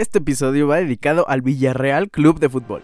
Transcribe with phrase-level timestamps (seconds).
[0.00, 2.82] Este episodio va dedicado al Villarreal Club de Fútbol.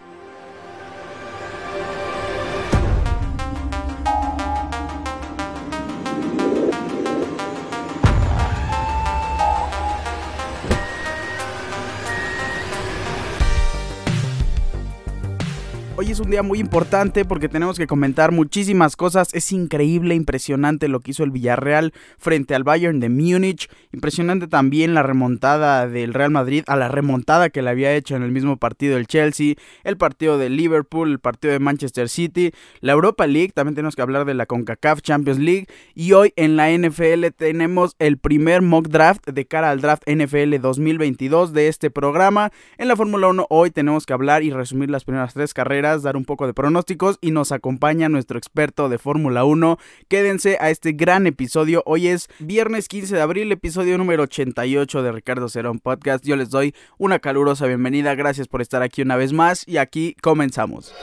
[16.17, 19.29] Es un día muy importante porque tenemos que comentar muchísimas cosas.
[19.35, 23.69] Es increíble, impresionante lo que hizo el Villarreal frente al Bayern de Múnich.
[23.93, 28.23] Impresionante también la remontada del Real Madrid a la remontada que le había hecho en
[28.23, 29.53] el mismo partido el Chelsea,
[29.83, 33.51] el partido de Liverpool, el partido de Manchester City, la Europa League.
[33.53, 35.67] También tenemos que hablar de la CONCACAF Champions League.
[35.93, 40.59] Y hoy en la NFL tenemos el primer mock draft de cara al draft NFL
[40.61, 42.51] 2022 de este programa.
[42.79, 46.25] En la Fórmula 1 hoy tenemos que hablar y resumir las primeras tres carreras un
[46.25, 49.77] poco de pronósticos y nos acompaña nuestro experto de Fórmula 1.
[50.07, 51.83] Quédense a este gran episodio.
[51.85, 56.23] Hoy es viernes 15 de abril, episodio número 88 de Ricardo Cerón Podcast.
[56.23, 58.15] Yo les doy una calurosa bienvenida.
[58.15, 60.93] Gracias por estar aquí una vez más y aquí comenzamos.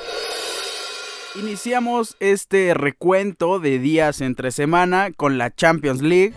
[1.36, 6.32] Iniciamos este recuento de días entre semana con la Champions League.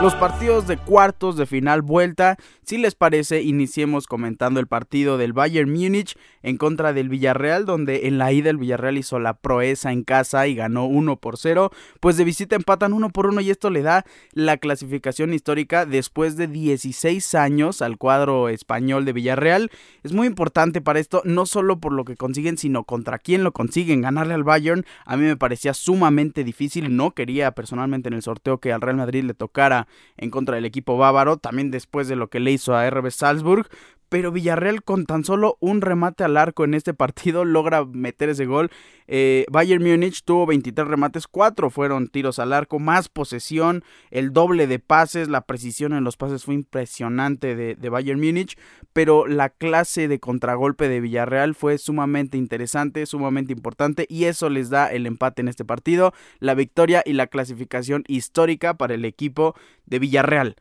[0.00, 5.32] Los partidos de cuartos de final vuelta, si les parece, iniciemos comentando el partido del
[5.32, 9.90] Bayern Múnich en contra del Villarreal, donde en la ida el Villarreal hizo la proeza
[9.90, 13.50] en casa y ganó 1 por 0, pues de visita empatan 1 por 1 y
[13.50, 19.72] esto le da la clasificación histórica después de 16 años al cuadro español de Villarreal.
[20.04, 23.50] Es muy importante para esto, no solo por lo que consiguen, sino contra quién lo
[23.50, 24.02] consiguen.
[24.02, 28.58] Ganarle al Bayern a mí me parecía sumamente difícil, no quería personalmente en el sorteo
[28.58, 32.28] que al Real Madrid le tocara en contra del equipo bávaro, también después de lo
[32.28, 33.68] que le hizo a RB Salzburg,
[34.08, 38.46] pero Villarreal con tan solo un remate al arco en este partido logra meter ese
[38.46, 38.70] gol.
[39.06, 44.66] Eh, Bayern Múnich tuvo 23 remates, 4 fueron tiros al arco, más posesión, el doble
[44.66, 48.58] de pases, la precisión en los pases fue impresionante de, de Bayern Múnich,
[48.92, 54.68] pero la clase de contragolpe de Villarreal fue sumamente interesante, sumamente importante y eso les
[54.68, 59.54] da el empate en este partido, la victoria y la clasificación histórica para el equipo
[59.86, 60.56] de Villarreal.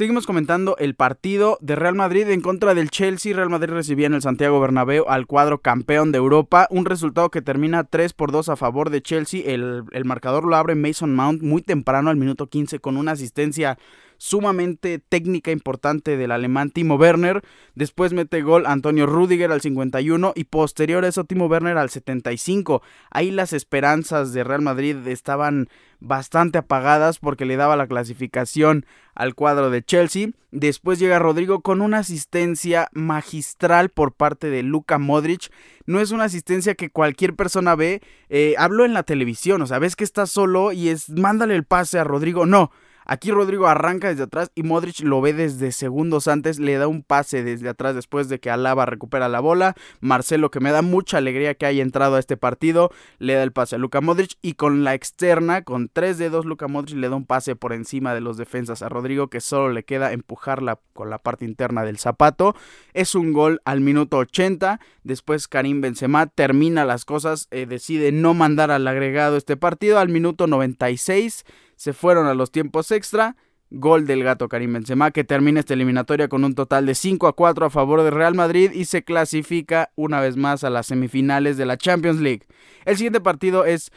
[0.00, 3.36] Seguimos comentando el partido de Real Madrid en contra del Chelsea.
[3.36, 6.66] Real Madrid recibía en el Santiago Bernabéu al cuadro campeón de Europa.
[6.70, 9.42] Un resultado que termina 3 por 2 a favor de Chelsea.
[9.44, 13.76] El, el marcador lo abre Mason Mount muy temprano al minuto 15 con una asistencia
[14.20, 17.40] sumamente técnica importante del alemán Timo Werner.
[17.74, 22.82] Después mete gol Antonio Rudiger al 51 y posterior a eso Timo Werner al 75.
[23.10, 25.70] Ahí las esperanzas de Real Madrid estaban
[26.00, 30.28] bastante apagadas porque le daba la clasificación al cuadro de Chelsea.
[30.50, 35.50] Después llega Rodrigo con una asistencia magistral por parte de Luka Modric.
[35.86, 38.02] No es una asistencia que cualquier persona ve.
[38.28, 41.64] Eh, hablo en la televisión, o sea, ves que está solo y es mándale el
[41.64, 42.44] pase a Rodrigo.
[42.44, 42.70] No.
[43.12, 47.02] Aquí Rodrigo arranca desde atrás y Modric lo ve desde segundos antes, le da un
[47.02, 49.74] pase desde atrás después de que Alaba recupera la bola.
[49.98, 53.50] Marcelo, que me da mucha alegría que haya entrado a este partido, le da el
[53.50, 57.16] pase a Luka Modric y con la externa, con tres dedos, Luka Modric le da
[57.16, 61.10] un pase por encima de los defensas a Rodrigo que solo le queda empujarla con
[61.10, 62.54] la parte interna del zapato.
[62.94, 64.78] Es un gol al minuto 80.
[65.02, 70.10] Después Karim Benzema termina las cosas, eh, decide no mandar al agregado este partido al
[70.10, 71.44] minuto 96
[71.80, 73.36] se fueron a los tiempos extra.
[73.70, 77.34] Gol del gato Karim Benzema que termina esta eliminatoria con un total de 5 a
[77.34, 81.56] 4 a favor de Real Madrid y se clasifica una vez más a las semifinales
[81.56, 82.42] de la Champions League.
[82.84, 83.92] El siguiente partido es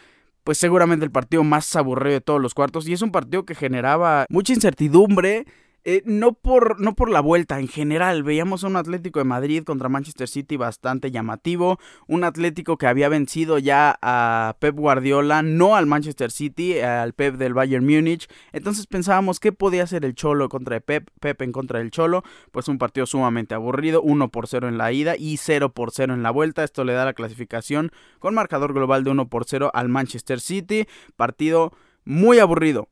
[0.46, 3.54] pues seguramente el partido más aburrido de todos los cuartos y es un partido que
[3.54, 5.46] generaba mucha incertidumbre
[5.86, 9.64] eh, no, por, no por la vuelta, en general, veíamos a un Atlético de Madrid
[9.64, 11.78] contra Manchester City bastante llamativo,
[12.08, 17.36] un Atlético que había vencido ya a Pep Guardiola, no al Manchester City, al Pep
[17.36, 21.80] del Bayern Múnich, entonces pensábamos qué podía hacer el Cholo contra Pep, Pep en contra
[21.80, 25.74] del Cholo, pues un partido sumamente aburrido, 1 por 0 en la ida y 0
[25.74, 29.28] por 0 en la vuelta, esto le da la clasificación con marcador global de 1
[29.28, 31.74] por 0 al Manchester City, partido
[32.06, 32.88] muy aburrido.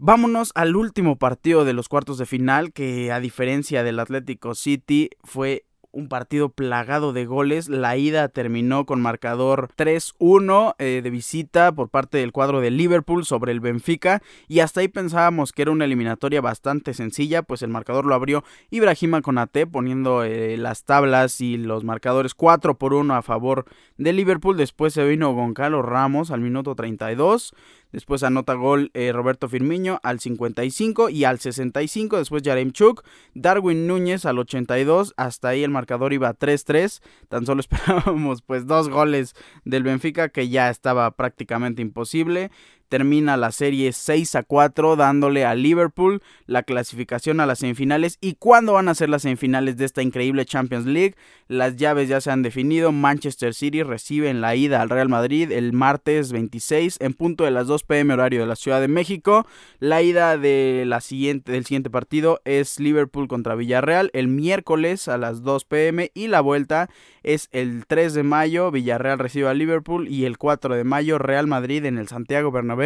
[0.00, 5.10] Vámonos al último partido de los cuartos de final, que a diferencia del Atlético City
[5.24, 7.68] fue un partido plagado de goles.
[7.68, 13.24] La ida terminó con marcador 3-1 eh, de visita por parte del cuadro de Liverpool
[13.24, 14.22] sobre el Benfica.
[14.46, 18.44] Y hasta ahí pensábamos que era una eliminatoria bastante sencilla, pues el marcador lo abrió
[18.70, 23.64] Ibrahima Konate poniendo eh, las tablas y los marcadores 4 por 1 a favor
[23.96, 24.56] de Liverpool.
[24.56, 27.52] Después se vino Goncalo Ramos al minuto 32.
[27.92, 32.18] Después anota gol eh, Roberto Firmiño al 55 y al 65.
[32.18, 32.42] Después
[32.72, 33.04] Chuk,
[33.34, 35.14] Darwin Núñez al 82.
[35.16, 37.00] Hasta ahí el marcador iba 3-3.
[37.28, 42.50] Tan solo esperábamos pues dos goles del Benfica que ya estaba prácticamente imposible.
[42.88, 48.34] Termina la serie 6 a 4 dándole a Liverpool la clasificación a las semifinales y
[48.34, 51.14] cuándo van a ser las semifinales de esta increíble Champions League.
[51.48, 52.92] Las llaves ya se han definido.
[52.92, 57.50] Manchester City recibe en la ida al Real Madrid el martes 26 en punto de
[57.50, 59.46] las 2 pm horario de la Ciudad de México.
[59.78, 65.18] La ida de la siguiente, del siguiente partido es Liverpool contra Villarreal el miércoles a
[65.18, 66.88] las 2 pm y la vuelta
[67.22, 68.70] es el 3 de mayo.
[68.70, 72.77] Villarreal recibe a Liverpool y el 4 de mayo Real Madrid en el Santiago Bernabéu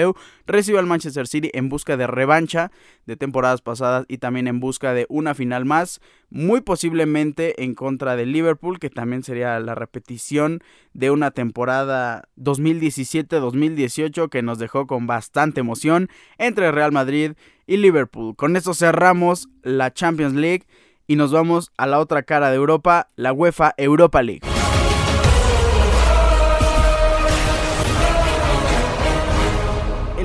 [0.46, 2.70] recibe al Manchester City en busca de revancha
[3.06, 6.00] de temporadas pasadas y también en busca de una final más,
[6.30, 10.60] muy posiblemente en contra de Liverpool, que también sería la repetición
[10.92, 16.08] de una temporada 2017-2018 que nos dejó con bastante emoción
[16.38, 17.32] entre Real Madrid
[17.66, 18.36] y Liverpool.
[18.36, 20.66] Con esto cerramos la Champions League
[21.06, 24.51] y nos vamos a la otra cara de Europa, la UEFA Europa League.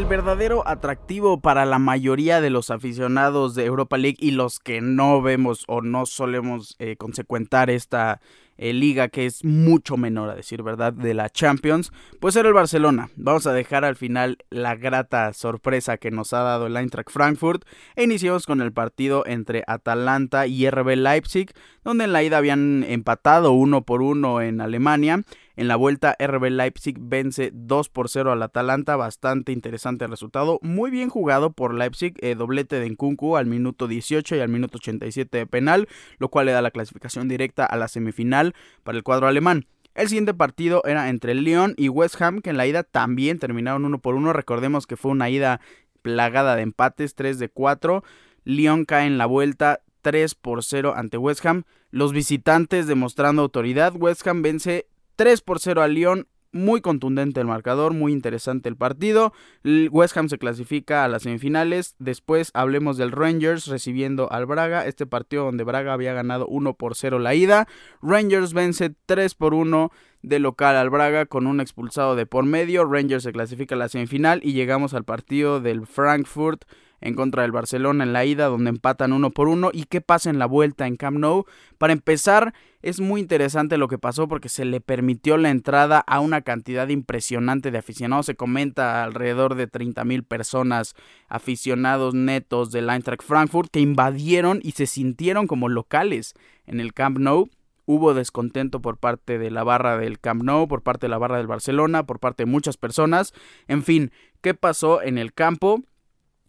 [0.07, 5.21] Verdadero atractivo para la mayoría de los aficionados de Europa League y los que no
[5.21, 8.21] vemos o no solemos eh, consecuentar esta
[8.57, 12.53] eh, liga que es mucho menor a decir verdad de la Champions, pues era el
[12.53, 13.09] Barcelona.
[13.15, 17.65] Vamos a dejar al final la grata sorpresa que nos ha dado el Eintracht Frankfurt
[17.95, 21.51] e iniciamos con el partido entre Atalanta y RB Leipzig,
[21.83, 25.23] donde en la ida habían empatado uno por uno en Alemania.
[25.57, 28.95] En la vuelta, RB Leipzig vence 2 por 0 al Atalanta.
[28.95, 30.59] Bastante interesante el resultado.
[30.61, 32.13] Muy bien jugado por Leipzig.
[32.19, 35.87] Eh, doblete de Nkunku al minuto 18 y al minuto 87 de penal,
[36.19, 39.65] lo cual le da la clasificación directa a la semifinal para el cuadro alemán.
[39.95, 43.83] El siguiente partido era entre Lyon y West Ham, que en la ida también terminaron
[43.83, 44.33] uno por uno.
[44.33, 45.59] Recordemos que fue una ida
[46.03, 48.03] plagada de empates, 3 de 4.
[48.43, 51.63] Lyon cae en la vuelta 3 por 0 ante West Ham.
[51.89, 53.95] Los visitantes demostrando autoridad.
[53.95, 54.85] West Ham vence
[55.17, 59.33] 3 por 0 a Lyon muy contundente el marcador, muy interesante el partido.
[59.63, 61.95] West Ham se clasifica a las semifinales.
[61.99, 64.85] Después hablemos del Rangers recibiendo al Braga.
[64.85, 67.67] Este partido donde Braga había ganado 1 por 0 la ida.
[68.01, 69.91] Rangers vence 3 por 1
[70.21, 72.85] de local al Braga con un expulsado de por medio.
[72.85, 76.63] Rangers se clasifica a la semifinal y llegamos al partido del Frankfurt
[77.01, 79.69] en contra del Barcelona en la ida, donde empatan uno por uno.
[79.73, 81.45] ¿Y qué pasa en la vuelta en Camp Nou?
[81.77, 86.19] Para empezar, es muy interesante lo que pasó porque se le permitió la entrada a
[86.19, 88.25] una cantidad impresionante de aficionados.
[88.25, 90.95] Se comenta alrededor de 30 mil personas
[91.27, 96.33] aficionados netos del Eintracht Frankfurt que invadieron y se sintieron como locales
[96.65, 97.49] en el Camp Nou.
[97.85, 101.37] Hubo descontento por parte de la barra del Camp Nou, por parte de la barra
[101.37, 103.33] del Barcelona, por parte de muchas personas.
[103.69, 104.11] En fin,
[104.41, 105.83] ¿qué pasó en el campo?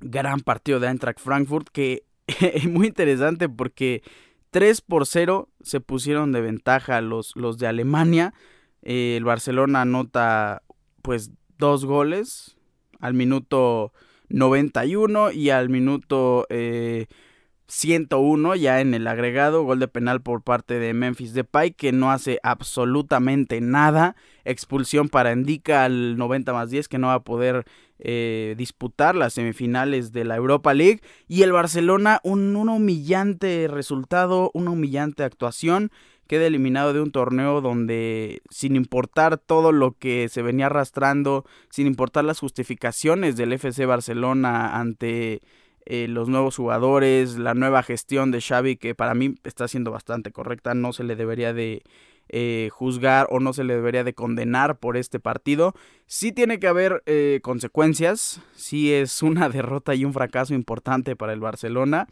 [0.01, 4.03] Gran partido de Eintracht Frankfurt que es muy interesante porque
[4.51, 8.33] 3 por 0 se pusieron de ventaja los, los de Alemania.
[8.83, 10.63] Eh, el Barcelona anota
[11.03, 12.57] pues dos goles
[13.01, 13.93] al minuto
[14.29, 17.07] 91 y al minuto eh,
[17.69, 22.11] 101 ya en el agregado, gol de penal por parte de Memphis Depay que no
[22.11, 27.67] hace absolutamente nada, expulsión para Indica al 90 más 10 que no va a poder
[28.01, 31.01] eh, disputar las semifinales de la Europa League.
[31.27, 35.91] Y el Barcelona un, un humillante resultado, una humillante actuación.
[36.29, 41.87] Queda eliminado de un torneo donde sin importar todo lo que se venía arrastrando, sin
[41.87, 45.41] importar las justificaciones del FC Barcelona ante
[45.91, 50.33] eh, los nuevos jugadores, la nueva gestión de Xavi que para mí está siendo bastante
[50.33, 51.83] correcta, no se le debería de
[52.29, 55.73] eh, juzgar o no se le debería de condenar por este partido.
[56.05, 61.33] Sí tiene que haber eh, consecuencias, sí es una derrota y un fracaso importante para
[61.33, 62.07] el Barcelona,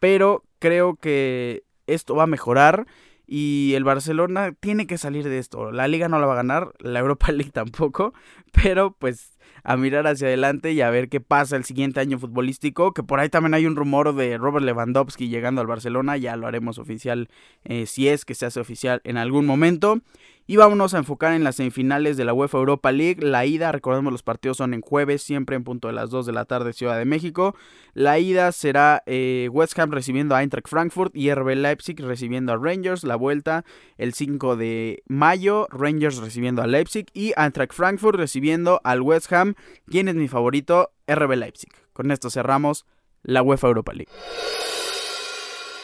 [0.00, 2.88] pero creo que esto va a mejorar
[3.24, 5.70] y el Barcelona tiene que salir de esto.
[5.70, 8.14] La liga no la va a ganar, la Europa League tampoco,
[8.50, 12.92] pero pues a mirar hacia adelante y a ver qué pasa el siguiente año futbolístico,
[12.92, 16.46] que por ahí también hay un rumor de Robert Lewandowski llegando al Barcelona, ya lo
[16.46, 17.28] haremos oficial
[17.64, 20.00] eh, si es que se hace oficial en algún momento.
[20.46, 23.24] Y vámonos a enfocar en las semifinales de la UEFA Europa League.
[23.24, 26.32] La ida, recordemos los partidos son en jueves, siempre en punto de las 2 de
[26.32, 27.54] la tarde Ciudad de México.
[27.94, 32.56] La ida será eh, West Ham recibiendo a Eintracht Frankfurt y RB Leipzig recibiendo a
[32.56, 33.04] Rangers.
[33.04, 33.64] La vuelta
[33.98, 39.54] el 5 de mayo, Rangers recibiendo a Leipzig y Eintracht Frankfurt recibiendo al West Ham.
[39.86, 40.90] ¿Quién es mi favorito?
[41.06, 41.70] RB Leipzig.
[41.92, 42.84] Con esto cerramos
[43.22, 44.12] la UEFA Europa League.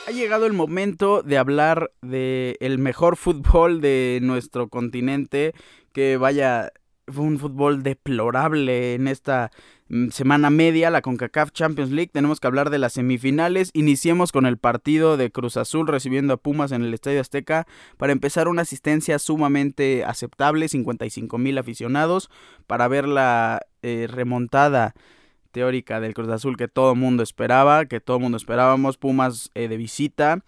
[0.09, 5.53] Ha llegado el momento de hablar de el mejor fútbol de nuestro continente,
[5.93, 6.73] que vaya,
[7.09, 9.51] fue un fútbol deplorable en esta
[9.91, 12.11] mm, semana media, la CONCACAF Champions League.
[12.11, 13.69] Tenemos que hablar de las semifinales.
[13.75, 17.67] Iniciemos con el partido de Cruz Azul recibiendo a Pumas en el Estadio Azteca
[17.99, 22.31] para empezar una asistencia sumamente aceptable, 55 mil aficionados,
[22.67, 24.95] para ver la eh, remontada
[25.51, 29.77] teórica del Cruz Azul que todo mundo esperaba, que todo mundo esperábamos, Pumas eh, de
[29.77, 30.45] visita.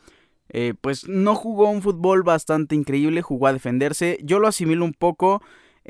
[0.49, 4.19] Eh, pues no jugó un fútbol bastante increíble, jugó a defenderse.
[4.23, 5.43] Yo lo asimilo un poco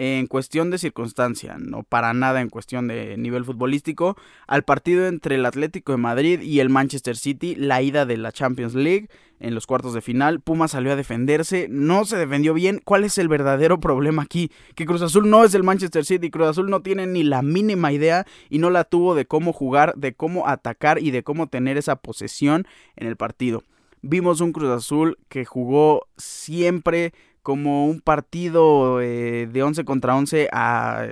[0.02, 4.16] en cuestión de circunstancia, no para nada en cuestión de nivel futbolístico,
[4.46, 8.32] al partido entre el Atlético de Madrid y el Manchester City, la ida de la
[8.32, 10.40] Champions League en los cuartos de final.
[10.40, 12.80] Puma salió a defenderse, no se defendió bien.
[12.82, 14.50] ¿Cuál es el verdadero problema aquí?
[14.74, 17.92] Que Cruz Azul no es el Manchester City, Cruz Azul no tiene ni la mínima
[17.92, 21.76] idea y no la tuvo de cómo jugar, de cómo atacar y de cómo tener
[21.76, 22.66] esa posesión
[22.96, 23.64] en el partido.
[24.00, 30.48] Vimos un Cruz Azul que jugó siempre como un partido eh, de 11 contra 11
[30.52, 31.06] a,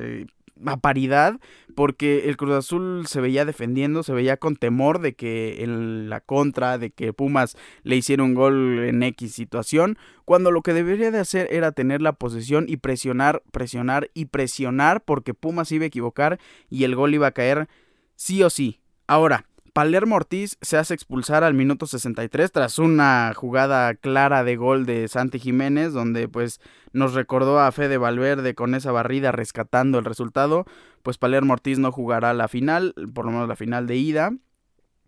[0.66, 1.40] a, paridad,
[1.75, 6.20] porque el Cruz Azul se veía defendiendo, se veía con temor de que en la
[6.20, 11.11] contra, de que Pumas le hiciera un gol en X situación, cuando lo que debería
[11.11, 15.88] de hacer era tener la posesión y presionar, presionar y presionar, porque Pumas iba a
[15.88, 17.68] equivocar y el gol iba a caer
[18.16, 18.80] sí o sí.
[19.06, 19.47] Ahora,
[19.78, 25.06] Palermo Ortiz se hace expulsar al minuto 63 tras una jugada clara de gol de
[25.06, 26.61] Santi Jiménez, donde pues
[26.92, 30.64] nos recordó a Fede Valverde con esa barrida rescatando el resultado.
[31.04, 34.32] Pues Palermo Ortiz no jugará la final, por lo menos la final de ida.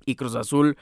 [0.07, 0.77] Y Cruz Azul,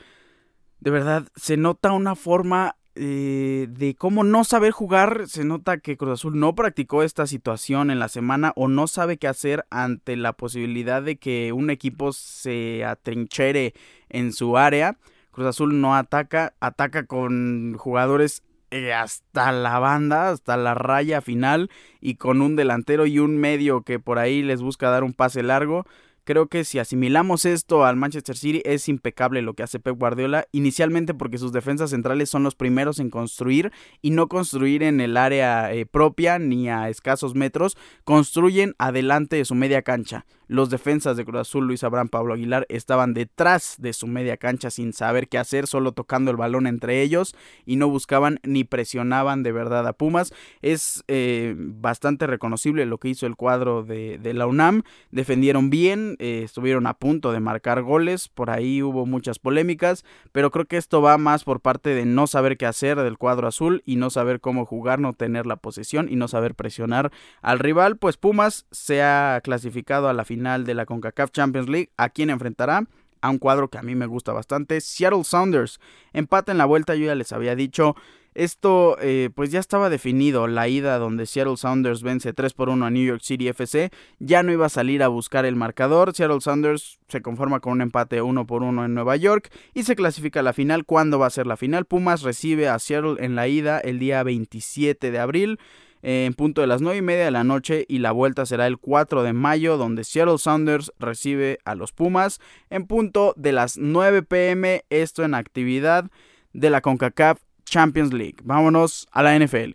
[0.80, 5.96] de verdad, se nota una forma eh, de cómo no saber jugar, se nota que
[5.96, 10.16] Cruz Azul no practicó esta situación en la semana o no sabe qué hacer ante
[10.16, 13.74] la posibilidad de que un equipo se atrinchere
[14.08, 14.98] en su área.
[15.30, 21.70] Cruz Azul no ataca, ataca con jugadores eh, hasta la banda, hasta la raya final
[22.00, 25.42] y con un delantero y un medio que por ahí les busca dar un pase
[25.42, 25.86] largo.
[26.28, 30.46] Creo que si asimilamos esto al Manchester City es impecable lo que hace Pep Guardiola,
[30.52, 35.16] inicialmente porque sus defensas centrales son los primeros en construir y no construir en el
[35.16, 40.26] área eh, propia ni a escasos metros, construyen adelante de su media cancha.
[40.48, 44.70] Los defensas de Cruz Azul, Luis Abraham, Pablo Aguilar, estaban detrás de su media cancha
[44.70, 47.36] sin saber qué hacer, solo tocando el balón entre ellos
[47.66, 50.32] y no buscaban ni presionaban de verdad a Pumas.
[50.62, 54.84] Es eh, bastante reconocible lo que hizo el cuadro de, la UNAM.
[55.10, 60.02] Defendieron bien, eh, estuvieron a punto de marcar goles, por ahí hubo muchas polémicas,
[60.32, 63.48] pero creo que esto va más por parte de no saber qué hacer del cuadro
[63.48, 67.12] azul y no saber cómo jugar, no tener la posesión y no saber presionar
[67.42, 67.98] al rival.
[67.98, 72.10] Pues Pumas se ha clasificado a la final final de la CONCACAF Champions League, a
[72.10, 72.84] quien enfrentará
[73.20, 75.80] a un cuadro que a mí me gusta bastante, Seattle Sounders.
[76.12, 77.96] Empate en la vuelta, yo ya les había dicho.
[78.34, 82.86] Esto eh, pues ya estaba definido, la ida donde Seattle Sounders vence 3 por 1
[82.86, 83.90] a New York City FC,
[84.20, 87.80] ya no iba a salir a buscar el marcador, Seattle Sounders se conforma con un
[87.80, 90.84] empate 1 por 1 en Nueva York y se clasifica a la final.
[90.84, 91.84] ¿Cuándo va a ser la final?
[91.84, 95.58] Pumas recibe a Seattle en la ida el día 27 de abril
[96.02, 98.78] en punto de las 9 y media de la noche y la vuelta será el
[98.78, 102.40] 4 de mayo donde Seattle Sounders recibe a los Pumas
[102.70, 106.10] en punto de las 9 pm, esto en actividad
[106.52, 108.36] de la CONCACAF Champions League.
[108.42, 109.74] Vámonos a la NFL.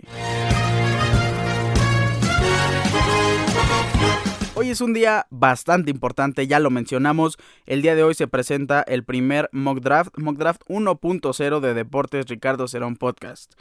[4.55, 7.37] Hoy es un día bastante importante, ya lo mencionamos.
[7.65, 12.27] El día de hoy se presenta el primer mock draft, mock draft 1.0 de Deportes
[12.27, 13.53] Ricardo Cerón Podcast.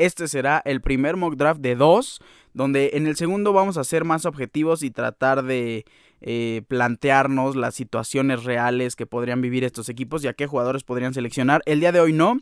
[0.00, 2.22] Este será el primer mock draft de dos,
[2.54, 5.84] donde en el segundo vamos a ser más objetivos y tratar de
[6.22, 11.12] eh, plantearnos las situaciones reales que podrían vivir estos equipos y a qué jugadores podrían
[11.12, 11.60] seleccionar.
[11.66, 12.40] El día de hoy no.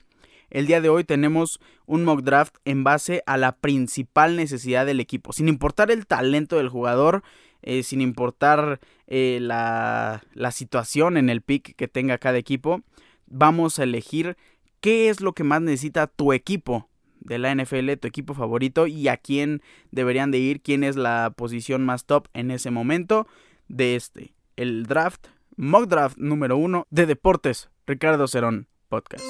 [0.51, 5.01] El día de hoy tenemos un mock draft en base a la principal necesidad del
[5.01, 7.25] equipo, sin importar el talento del jugador,
[7.63, 12.83] eh, sin importar eh, la, la situación en el pick que tenga cada equipo.
[13.27, 14.37] Vamos a elegir
[14.81, 16.89] qué es lo que más necesita tu equipo
[17.29, 21.33] de la NFL, tu equipo favorito y a quién deberían de ir, quién es la
[21.37, 23.27] posición más top en ese momento
[23.69, 29.25] de este, el draft, mock draft número uno de Deportes, Ricardo Cerón Podcast.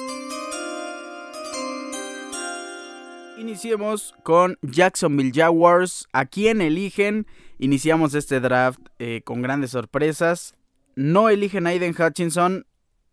[3.38, 6.08] Iniciemos con Jacksonville Jaguars.
[6.12, 7.26] ¿A quién eligen?
[7.58, 10.54] Iniciamos este draft eh, con grandes sorpresas.
[10.96, 12.66] No eligen a Aiden Hutchinson,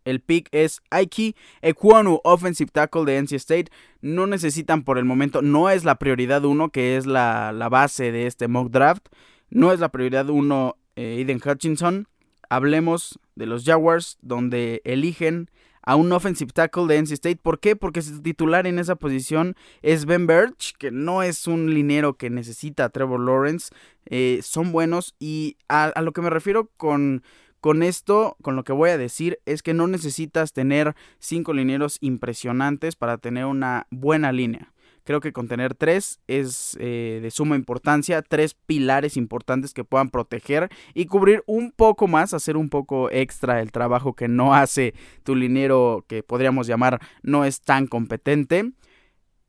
[0.05, 3.71] el pick es Aiki Ekwonu, offensive tackle de NC State.
[4.01, 8.27] No necesitan por el momento, no es la prioridad uno, que es la, base de
[8.27, 9.07] este mock draft.
[9.49, 12.07] No es la prioridad uno eh, Aiden Hutchinson.
[12.49, 15.49] Hablemos de los Jaguars, donde eligen
[15.85, 17.39] a un offensive tackle de NC State.
[17.41, 17.75] ¿Por qué?
[17.75, 22.29] Porque su titular en esa posición es Ben Birch, que no es un linero que
[22.29, 23.73] necesita a Trevor Lawrence.
[24.07, 27.23] Eh, son buenos y a lo que me refiero con
[27.65, 31.97] con esto, con lo que voy a decir, es que no necesitas tener cinco lineros
[31.99, 34.71] impresionantes para tener una buena línea.
[35.03, 40.11] Creo que con tener tres es eh, de suma importancia, tres pilares importantes que puedan
[40.11, 44.93] proteger y cubrir un poco más, hacer un poco extra el trabajo que no hace
[45.23, 48.73] tu linero que podríamos llamar no es tan competente.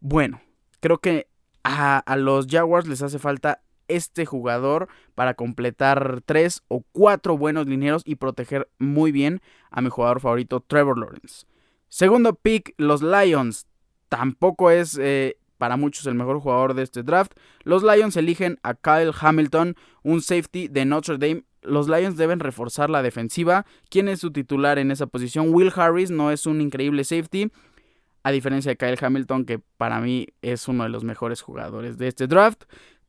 [0.01, 0.41] Bueno,
[0.81, 1.29] creo que
[1.65, 7.67] a, a los Jaguars les hace falta este jugador para completar tres o cuatro buenos
[7.67, 9.41] linieros y proteger muy bien
[9.71, 11.47] a mi jugador favorito Trevor Lawrence.
[11.89, 13.67] Segundo pick, los Lions.
[14.09, 17.33] Tampoco es eh, para muchos el mejor jugador de este draft.
[17.65, 21.45] Los Lions eligen a Kyle Hamilton, un safety de Notre Dame.
[21.63, 23.67] Los Lions deben reforzar la defensiva.
[23.89, 25.53] ¿Quién es su titular en esa posición?
[25.53, 27.51] Will Harris no es un increíble safety.
[28.23, 32.09] A diferencia de Kyle Hamilton, que para mí es uno de los mejores jugadores de
[32.09, 32.65] este draft.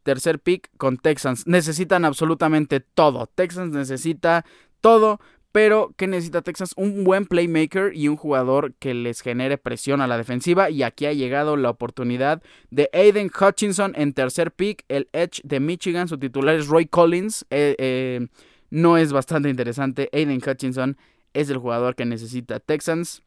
[0.08, 1.46] Tercer pick con Texans.
[1.48, 3.28] Necesitan absolutamente todo.
[3.28, 4.46] Texans necesita
[4.80, 5.20] todo.
[5.52, 6.72] Pero, ¿qué necesita Texas?
[6.78, 10.70] Un buen playmaker y un jugador que les genere presión a la defensiva.
[10.70, 15.60] Y aquí ha llegado la oportunidad de Aiden Hutchinson en tercer pick, el Edge de
[15.60, 16.08] Michigan.
[16.08, 17.46] Su titular es Roy Collins.
[17.50, 18.28] Eh, eh,
[18.70, 20.10] no es bastante interesante.
[20.14, 20.96] Aiden Hutchinson
[21.34, 23.24] es el jugador que necesita Texans.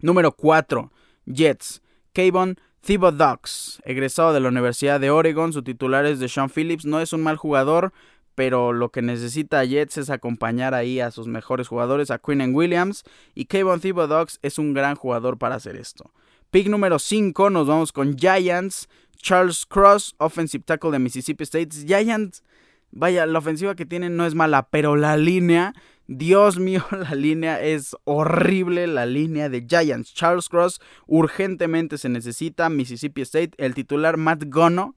[0.00, 0.92] Número 4,
[1.24, 1.80] Jets.
[2.12, 7.00] Kayvon Thibodeaux, egresado de la Universidad de Oregon, su titular es de Sean Phillips, no
[7.00, 7.92] es un mal jugador,
[8.34, 13.04] pero lo que necesita Jets es acompañar ahí a sus mejores jugadores, a Quinn Williams,
[13.34, 16.10] y Kayvon Thibodeaux es un gran jugador para hacer esto.
[16.50, 21.86] Pick número 5, nos vamos con Giants, Charles Cross, offensive tackle de Mississippi State.
[21.86, 22.42] Giants,
[22.90, 25.74] vaya, la ofensiva que tienen no es mala, pero la línea
[26.12, 30.12] Dios mío, la línea es horrible, la línea de Giants.
[30.12, 32.68] Charles Cross urgentemente se necesita.
[32.68, 34.96] Mississippi State, el titular Matt Gono.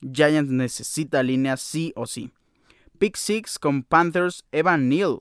[0.00, 2.30] Giants necesita línea sí o sí.
[2.98, 5.20] Pick 6 con Panthers, Evan Neal.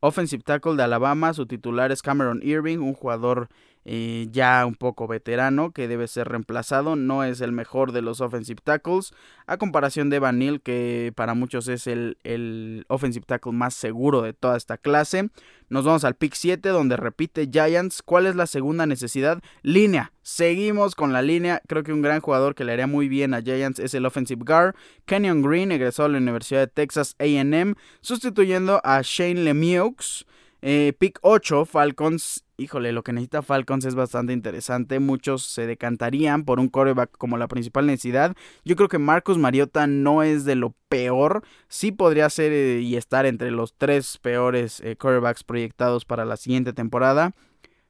[0.00, 3.48] Offensive tackle de Alabama, su titular es Cameron Irving, un jugador
[3.90, 6.94] eh, ya un poco veterano que debe ser reemplazado.
[6.94, 9.14] No es el mejor de los offensive tackles.
[9.46, 14.34] A comparación de Van que para muchos es el, el offensive tackle más seguro de
[14.34, 15.30] toda esta clase.
[15.70, 18.02] Nos vamos al pick 7 donde repite Giants.
[18.02, 19.42] ¿Cuál es la segunda necesidad?
[19.62, 20.12] Línea.
[20.20, 21.62] Seguimos con la línea.
[21.66, 24.44] Creo que un gran jugador que le haría muy bien a Giants es el offensive
[24.44, 24.74] guard.
[25.06, 30.26] Kenyon Green, egresado a la Universidad de Texas AM, sustituyendo a Shane Lemieux.
[30.60, 32.44] Eh, pick 8, Falcons.
[32.60, 34.98] Híjole, lo que necesita Falcons es bastante interesante.
[34.98, 38.36] Muchos se decantarían por un coreback como la principal necesidad.
[38.64, 41.44] Yo creo que Marcus Mariota no es de lo peor.
[41.68, 46.36] Sí podría ser eh, y estar entre los tres peores eh, corebacks proyectados para la
[46.36, 47.32] siguiente temporada.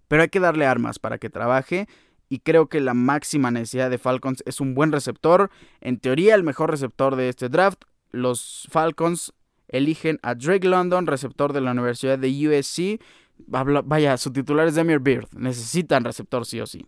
[0.07, 1.89] Pero hay que darle armas para que trabaje.
[2.29, 5.51] Y creo que la máxima necesidad de Falcons es un buen receptor.
[5.81, 7.85] En teoría, el mejor receptor de este draft.
[8.11, 9.33] Los Falcons
[9.69, 13.01] eligen a Drake London, receptor de la Universidad de USC.
[13.47, 15.29] Vaya, su titular es Demir Beard.
[15.37, 16.87] Necesitan receptor sí o sí.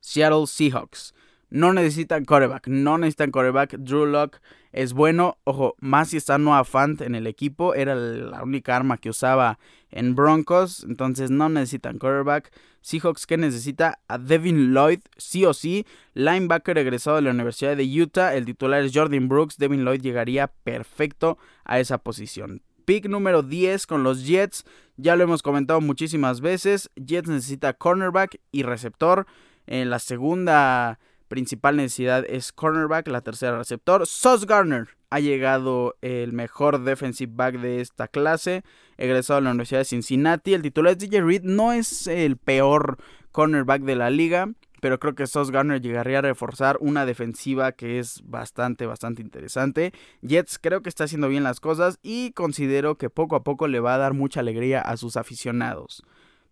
[0.00, 1.14] Seattle Seahawks.
[1.50, 2.68] No necesitan coreback.
[2.68, 3.76] No necesitan coreback.
[3.78, 4.38] Drew Lock
[4.72, 5.38] es bueno.
[5.44, 7.74] Ojo, más si está Noah Fant en el equipo.
[7.74, 9.58] Era la única arma que usaba
[9.90, 10.84] en Broncos.
[10.84, 12.52] Entonces no necesitan quarterback.
[12.82, 15.86] Seahawks que necesita a Devin Lloyd, sí o sí.
[16.14, 18.34] Linebacker egresado de la Universidad de Utah.
[18.34, 19.56] El titular es Jordan Brooks.
[19.56, 22.62] Devin Lloyd llegaría perfecto a esa posición.
[22.88, 24.64] Pick número 10 con los Jets.
[24.96, 26.88] Ya lo hemos comentado muchísimas veces.
[26.96, 29.26] Jets necesita cornerback y receptor.
[29.66, 30.98] En la segunda
[31.28, 34.06] principal necesidad es cornerback, la tercera receptor.
[34.06, 38.62] Sos Garner ha llegado el mejor defensive back de esta clase,
[38.96, 40.54] egresado a la Universidad de Cincinnati.
[40.54, 42.96] El titular es DJ Reed, no es el peor
[43.32, 44.48] cornerback de la liga,
[44.80, 49.92] pero creo que Sos Garner llegaría a reforzar una defensiva que es bastante, bastante interesante.
[50.22, 53.80] Jets creo que está haciendo bien las cosas y considero que poco a poco le
[53.80, 56.02] va a dar mucha alegría a sus aficionados.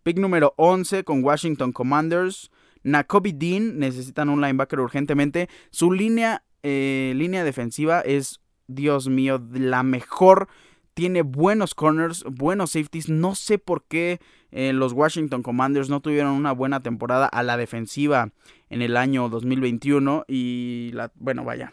[0.03, 2.51] Pick número 11 con Washington Commanders.
[2.83, 5.49] Nakobe Dean necesitan un linebacker urgentemente.
[5.69, 10.47] Su línea, eh, línea defensiva es, Dios mío, la mejor.
[10.97, 13.07] Tiene buenos corners, buenos safeties.
[13.07, 17.55] No sé por qué eh, los Washington Commanders no tuvieron una buena temporada a la
[17.55, 18.31] defensiva
[18.71, 20.25] en el año 2021.
[20.27, 21.71] Y la, bueno, vaya,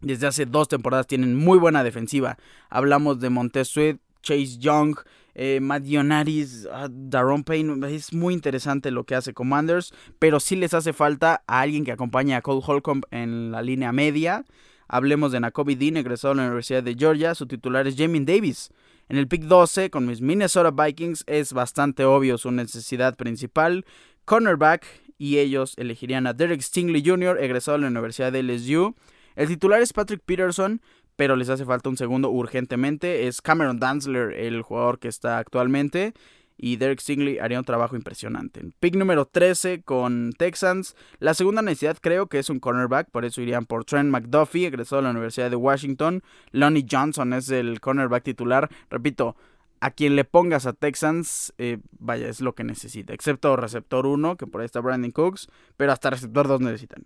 [0.00, 2.38] desde hace dos temporadas tienen muy buena defensiva.
[2.70, 4.96] Hablamos de Montez Sweat, Chase Young,
[5.34, 7.94] eh, Madionaris, ah, Daron Payne.
[7.94, 11.92] Es muy interesante lo que hace Commanders, pero sí les hace falta a alguien que
[11.92, 14.46] acompañe a Cole Holcomb en la línea media.
[14.88, 17.34] Hablemos de Nakobe Dean, egresado de la Universidad de Georgia.
[17.34, 18.70] Su titular es Jamin Davis.
[19.08, 23.84] En el pick 12, con mis Minnesota Vikings, es bastante obvio su necesidad principal.
[24.24, 24.84] Cornerback,
[25.18, 28.94] y ellos elegirían a Derek Stingley Jr., egresado de la Universidad de LSU.
[29.34, 30.80] El titular es Patrick Peterson,
[31.16, 33.26] pero les hace falta un segundo urgentemente.
[33.26, 36.12] Es Cameron Danzler el jugador que está actualmente.
[36.56, 38.62] Y Derek Stingley haría un trabajo impresionante.
[38.80, 40.96] Pick número 13 con Texans.
[41.18, 45.02] La segunda necesidad creo que es un cornerback, por eso irían por Trent McDuffie, egresado
[45.02, 46.22] de la Universidad de Washington.
[46.52, 48.70] Lonnie Johnson es el cornerback titular.
[48.90, 49.36] Repito,
[49.80, 53.12] a quien le pongas a Texans, eh, vaya, es lo que necesita.
[53.12, 57.04] Excepto receptor 1, que por ahí está Brandon Cooks, pero hasta receptor 2 necesitan.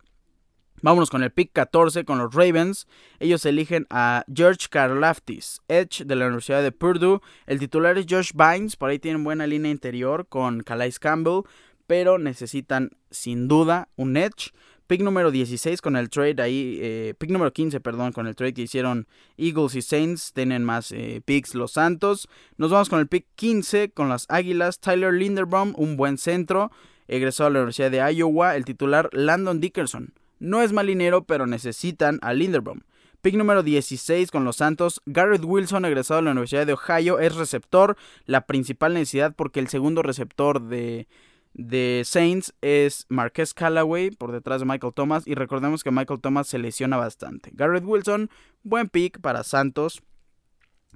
[0.82, 2.86] Vámonos con el pick 14 con los Ravens.
[3.18, 7.20] Ellos eligen a George Karlaftis, Edge de la Universidad de Purdue.
[7.46, 11.42] El titular es Josh Bynes, por ahí tienen buena línea interior con Calais Campbell,
[11.86, 14.52] pero necesitan sin duda un Edge.
[14.86, 18.54] Pick número 16 con el trade ahí, eh, pick número 15, perdón, con el trade
[18.54, 22.26] que hicieron Eagles y Saints, tienen más eh, picks los Santos.
[22.56, 26.72] Nos vamos con el pick 15 con las Águilas, Tyler Linderbaum, un buen centro,
[27.06, 30.12] egresó a la Universidad de Iowa, el titular Landon Dickerson.
[30.40, 32.81] No es malinero, pero necesitan a Linderbaum.
[33.20, 35.03] Pick número 16 con los Santos.
[35.05, 37.96] Garrett Wilson, egresado de la Universidad de Ohio, es receptor.
[38.24, 41.07] La principal necesidad porque el segundo receptor de,
[41.53, 45.26] de Saints es Marquez Callaway por detrás de Michael Thomas.
[45.26, 47.50] Y recordemos que Michael Thomas se lesiona bastante.
[47.53, 48.31] Garrett Wilson,
[48.62, 50.03] buen pick para Santos.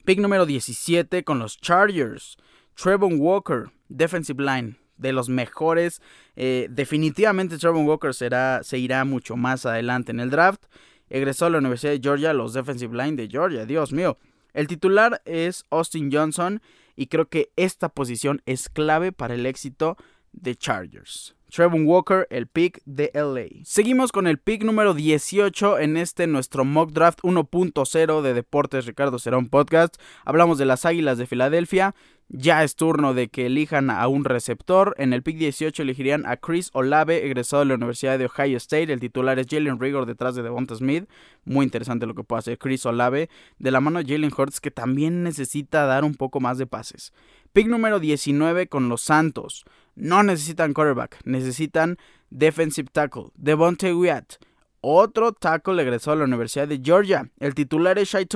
[0.06, 2.38] Pick número 17 con los Chargers.
[2.74, 6.00] Trevon Walker, defensive line de los mejores.
[6.36, 10.64] Eh, definitivamente Trevor Walker será, se irá mucho más adelante en el draft.
[11.08, 14.18] Egresó a la Universidad de Georgia, los defensive line de Georgia, Dios mío.
[14.52, 16.62] El titular es Austin Johnson
[16.96, 19.96] y creo que esta posición es clave para el éxito
[20.32, 21.34] de Chargers.
[21.54, 23.62] Trevor Walker, el pick de LA.
[23.62, 29.20] Seguimos con el pick número 18 en este nuestro mock draft 1.0 de Deportes Ricardo
[29.20, 29.94] Serón Podcast.
[30.24, 31.94] Hablamos de las Águilas de Filadelfia.
[32.28, 34.96] Ya es turno de que elijan a un receptor.
[34.98, 38.92] En el pick 18 elegirían a Chris Olave, egresado de la Universidad de Ohio State.
[38.92, 41.08] El titular es Jalen Rigor detrás de Devonta Smith.
[41.44, 43.30] Muy interesante lo que puede hacer Chris Olave.
[43.60, 47.12] De la mano de Jalen Hurts, que también necesita dar un poco más de pases.
[47.52, 49.64] Pick número 19 con los Santos.
[49.96, 51.98] No necesitan quarterback, necesitan
[52.30, 53.30] defensive tackle.
[53.36, 54.34] Devontae Wyatt,
[54.80, 57.30] otro tackle egresado a la Universidad de Georgia.
[57.38, 58.26] El titular es Shai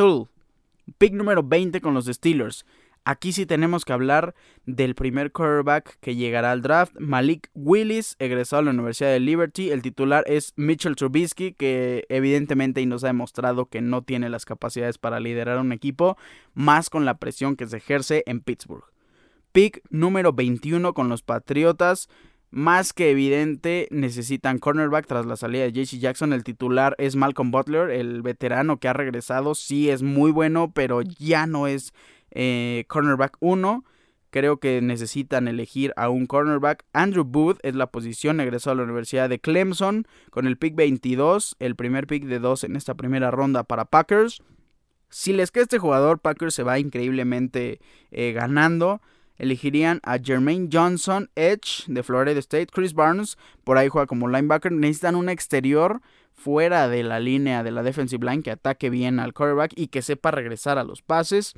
[0.99, 2.65] Pick número 20 con los Steelers.
[3.05, 4.35] Aquí sí tenemos que hablar
[4.67, 9.71] del primer quarterback que llegará al draft, Malik Willis, egresado a la Universidad de Liberty.
[9.71, 14.99] El titular es Mitchell Trubisky, que evidentemente nos ha demostrado que no tiene las capacidades
[14.99, 16.19] para liderar un equipo,
[16.53, 18.85] más con la presión que se ejerce en Pittsburgh.
[19.59, 22.09] Pick número 21 con los Patriotas.
[22.53, 26.33] Más que evidente, necesitan cornerback tras la salida de JC Jackson.
[26.33, 29.57] El titular es Malcolm Butler, el veterano que ha regresado.
[29.57, 31.93] Sí es muy bueno, pero ya no es
[32.31, 33.85] eh, cornerback 1.
[34.31, 36.85] Creo que necesitan elegir a un cornerback.
[36.93, 41.57] Andrew Booth es la posición, egresó a la Universidad de Clemson con el pick 22,
[41.59, 44.41] el primer pick de 2 en esta primera ronda para Packers.
[45.09, 47.81] Si les queda este jugador, Packers se va increíblemente
[48.13, 49.01] eh, ganando.
[49.39, 54.73] Elegirían a Jermaine Johnson, Edge de Florida State, Chris Barnes, por ahí juega como linebacker.
[54.73, 56.01] Necesitan un exterior
[56.35, 60.03] fuera de la línea de la defensive line que ataque bien al quarterback y que
[60.03, 61.55] sepa regresar a los pases.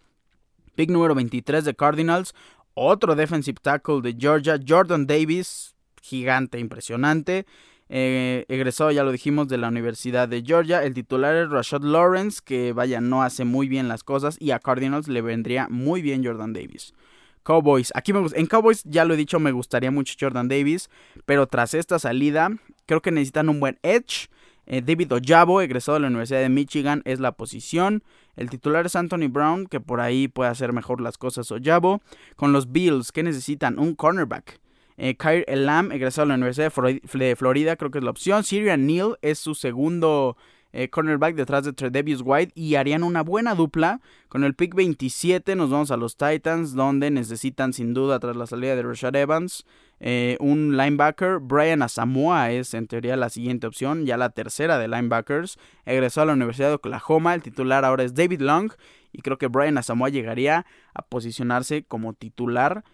[0.75, 2.35] Pick número 23 de Cardinals.
[2.75, 5.75] Otro defensive tackle de Georgia, Jordan Davis.
[6.03, 7.47] Gigante, impresionante.
[7.93, 10.83] Eh, egresado, ya lo dijimos, de la Universidad de Georgia.
[10.85, 14.37] El titular es Rashad Lawrence, que vaya, no hace muy bien las cosas.
[14.41, 16.95] Y a Cardinals le vendría muy bien Jordan Davis.
[17.43, 17.93] Cowboys.
[17.95, 20.89] Aquí me, en Cowboys ya lo he dicho, me gustaría mucho Jordan Davis.
[21.27, 22.51] Pero tras esta salida,
[22.87, 24.29] creo que necesitan un buen edge.
[24.67, 28.05] Eh, David Ojabo, egresado de la Universidad de Michigan, es la posición.
[28.37, 32.01] El titular es Anthony Brown, que por ahí puede hacer mejor las cosas Ojabo.
[32.37, 33.79] Con los Bills, que necesitan?
[33.79, 34.61] Un cornerback.
[34.97, 38.45] Eh, Kyrie Elam, egresado de la Universidad de Florida, creo que es la opción.
[38.45, 40.37] Sirian Neal es su segundo
[40.73, 44.01] eh, cornerback detrás de Tredevius White y harían una buena dupla.
[44.29, 48.47] Con el pick 27 nos vamos a los Titans, donde necesitan sin duda tras la
[48.47, 49.65] salida de Rashad Evans
[50.01, 51.39] eh, un linebacker.
[51.41, 55.59] Brian Asamoah es en teoría la siguiente opción, ya la tercera de linebackers.
[55.85, 58.73] Egresó a la Universidad de Oklahoma, el titular ahora es David Long
[59.13, 62.85] y creo que Brian Asamoah llegaría a posicionarse como titular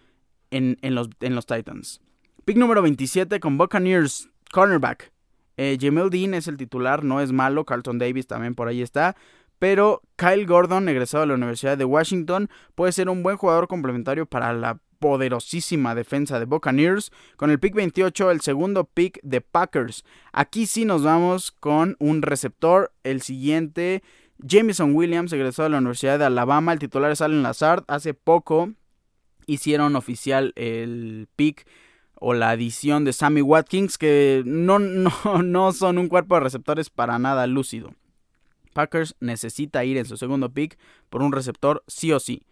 [0.51, 2.01] en, los, en los Titans.
[2.43, 5.11] Pick número 27 con Buccaneers, cornerback.
[5.57, 7.65] Eh, Jamel Dean es el titular, no es malo.
[7.65, 9.15] Carlton Davis también por ahí está.
[9.59, 14.27] Pero Kyle Gordon, egresado de la Universidad de Washington, puede ser un buen jugador complementario
[14.27, 17.11] para la poderosísima defensa de Buccaneers.
[17.37, 20.05] Con el pick 28, el segundo pick de Packers.
[20.31, 22.93] Aquí sí nos vamos con un receptor.
[23.03, 24.03] El siguiente,
[24.39, 26.73] Jameson Williams, egresado de la Universidad de Alabama.
[26.73, 27.83] El titular es Allen Lazard.
[27.87, 28.73] Hace poco
[29.47, 31.65] hicieron oficial el pick
[32.19, 35.11] o la adición de Sammy Watkins, que no, no,
[35.43, 37.93] no son un cuerpo de receptores para nada lúcido.
[38.73, 40.77] Packers necesita ir en su segundo pick
[41.09, 42.43] por un receptor sí o sí.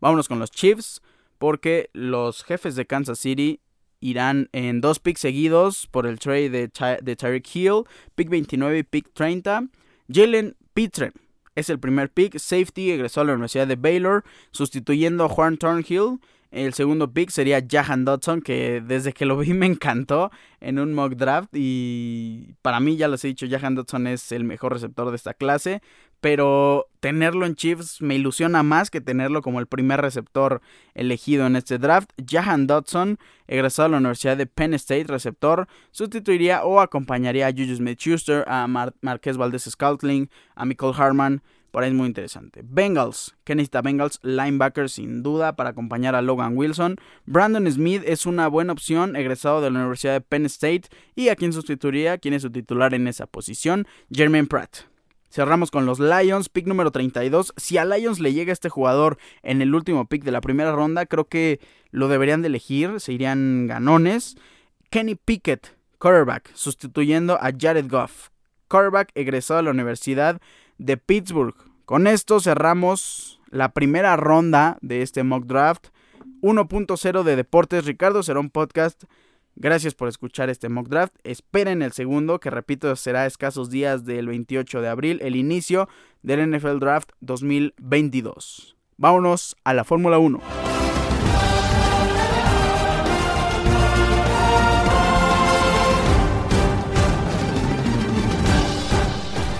[0.00, 1.00] Vámonos con los Chiefs.
[1.38, 3.60] porque los jefes de Kansas City
[4.00, 6.70] irán en dos picks seguidos por el trade de,
[7.02, 9.68] de Tyreek Hill, pick 29 y pick 30.
[10.12, 11.12] Jalen Pitre
[11.54, 16.18] es el primer pick, safety, egresó a la Universidad de Baylor, sustituyendo a Juan Thornhill.
[16.50, 20.94] El segundo pick sería Jahan Dodson, que desde que lo vi me encantó en un
[20.94, 21.50] mock draft.
[21.52, 25.34] Y para mí, ya les he dicho, Jahan Dodson es el mejor receptor de esta
[25.34, 25.80] clase.
[26.20, 30.60] Pero tenerlo en Chiefs me ilusiona más que tenerlo como el primer receptor
[30.94, 32.10] elegido en este draft.
[32.28, 37.76] Jahan Dodson, egresado a la Universidad de Penn State, receptor, sustituiría o acompañaría a Juju
[37.76, 42.62] Smith-Schuster, a Marquez Valdez-Scaltling, a Michael Harman por ahí es muy interesante.
[42.64, 43.36] Bengals.
[43.44, 44.18] ¿Qué necesita Bengals?
[44.22, 46.96] Linebacker sin duda para acompañar a Logan Wilson.
[47.26, 50.84] Brandon Smith es una buena opción, egresado de la Universidad de Penn State.
[51.14, 52.18] ¿Y a quién sustituiría?
[52.18, 53.86] ¿Quién es su titular en esa posición?
[54.10, 54.90] Jermaine Pratt.
[55.30, 57.54] Cerramos con los Lions, pick número 32.
[57.56, 61.06] Si a Lions le llega este jugador en el último pick de la primera ronda,
[61.06, 61.60] creo que
[61.92, 64.36] lo deberían de elegir, se irían ganones.
[64.90, 68.30] Kenny Pickett, quarterback, sustituyendo a Jared Goff.
[68.66, 70.40] Quarterback egresado de la Universidad
[70.80, 71.54] de Pittsburgh.
[71.84, 75.88] Con esto cerramos la primera ronda de este mock draft
[76.40, 77.84] 1.0 de Deportes.
[77.84, 79.04] Ricardo será un podcast.
[79.56, 81.14] Gracias por escuchar este mock draft.
[81.22, 85.88] Esperen el segundo, que repito, será escasos días del 28 de abril, el inicio
[86.22, 88.76] del NFL Draft 2022.
[88.96, 90.79] Vámonos a la Fórmula 1.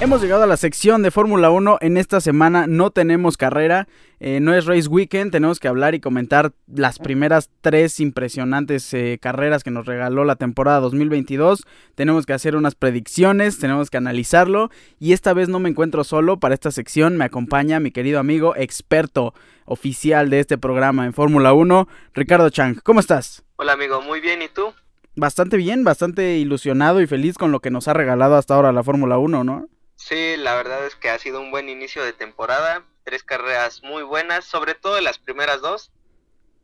[0.03, 1.77] Hemos llegado a la sección de Fórmula 1.
[1.83, 3.87] En esta semana no tenemos carrera,
[4.19, 5.31] eh, no es Race Weekend.
[5.31, 10.37] Tenemos que hablar y comentar las primeras tres impresionantes eh, carreras que nos regaló la
[10.37, 11.67] temporada 2022.
[11.97, 14.71] Tenemos que hacer unas predicciones, tenemos que analizarlo.
[14.99, 16.41] Y esta vez no me encuentro solo.
[16.41, 19.35] Para esta sección me acompaña mi querido amigo, experto
[19.67, 22.81] oficial de este programa en Fórmula 1, Ricardo Chang.
[22.83, 23.45] ¿Cómo estás?
[23.57, 24.41] Hola amigo, muy bien.
[24.41, 24.73] ¿Y tú?
[25.15, 28.83] Bastante bien, bastante ilusionado y feliz con lo que nos ha regalado hasta ahora la
[28.83, 29.69] Fórmula 1, ¿no?
[30.01, 34.03] Sí, la verdad es que ha sido un buen inicio de temporada, tres carreras muy
[34.03, 35.93] buenas, sobre todo las primeras dos.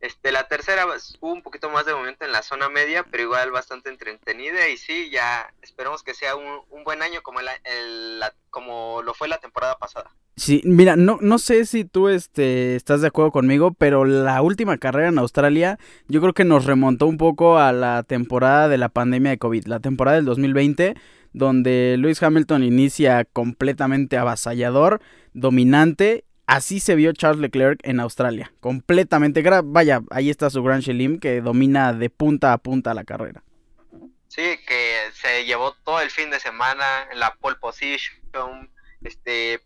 [0.01, 3.23] Este, la tercera pues, hubo un poquito más de momento en la zona media, pero
[3.23, 9.03] igual bastante entretenida y sí, ya esperemos que sea un, buen año como, el, como
[9.03, 10.09] lo fue la temporada pasada.
[10.35, 14.77] Sí, mira, no, no sé si tú este, estás de acuerdo conmigo, pero la última
[14.77, 18.89] carrera en Australia yo creo que nos remontó un poco a la temporada de la
[18.89, 20.95] pandemia de COVID, la temporada del 2020
[21.37, 25.01] donde Lewis Hamilton inicia completamente avasallador,
[25.33, 26.25] dominante.
[26.47, 29.43] Así se vio Charles Leclerc en Australia, completamente.
[29.65, 33.43] Vaya, ahí está su Grand Chelim que domina de punta a punta la carrera.
[34.29, 38.69] Sí, que se llevó todo el fin de semana en la pole position,
[39.03, 39.61] este,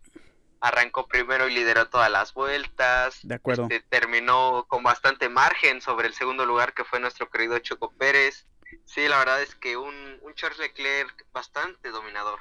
[0.60, 3.20] arrancó primero y lideró todas las vueltas.
[3.22, 3.68] De acuerdo.
[3.70, 8.46] Este, terminó con bastante margen sobre el segundo lugar que fue nuestro querido Choco Pérez.
[8.84, 12.38] Sí, la verdad es que un, un Charles Leclerc bastante dominador.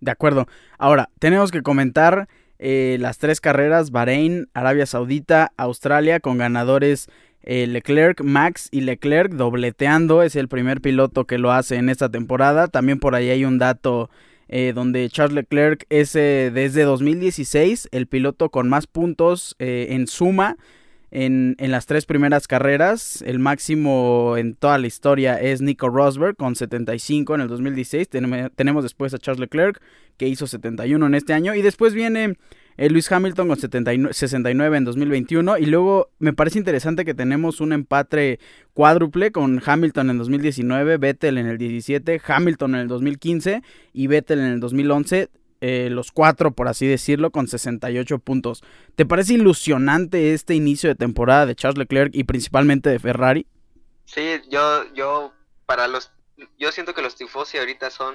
[0.00, 0.46] De acuerdo.
[0.78, 7.08] Ahora, tenemos que comentar eh, las tres carreras, Bahrein, Arabia Saudita, Australia, con ganadores
[7.42, 10.22] eh, Leclerc, Max y Leclerc dobleteando.
[10.22, 12.68] Es el primer piloto que lo hace en esta temporada.
[12.68, 14.10] También por ahí hay un dato
[14.48, 20.56] eh, donde Charles Leclerc es desde 2016 el piloto con más puntos en suma
[21.10, 23.22] en, las tres primeras carreras.
[23.22, 28.08] El máximo en toda la historia es Nico Rosberg con 75 en el 2016.
[28.54, 29.80] tenemos después a Charles Leclerc
[30.16, 31.54] que hizo 71 en este año.
[31.54, 32.36] Y después viene
[32.76, 35.58] eh, Luis Hamilton con 69 en 2021.
[35.58, 38.38] Y luego me parece interesante que tenemos un empate
[38.74, 44.40] cuádruple con Hamilton en 2019, Vettel en el 17, Hamilton en el 2015 y Vettel
[44.40, 45.28] en el 2011.
[45.60, 48.62] Eh, los cuatro, por así decirlo, con 68 puntos.
[48.94, 53.46] ¿Te parece ilusionante este inicio de temporada de Charles Leclerc y principalmente de Ferrari?
[54.04, 55.32] Sí, yo, yo,
[55.64, 56.12] para los,
[56.58, 58.14] yo siento que los tifosi ahorita son,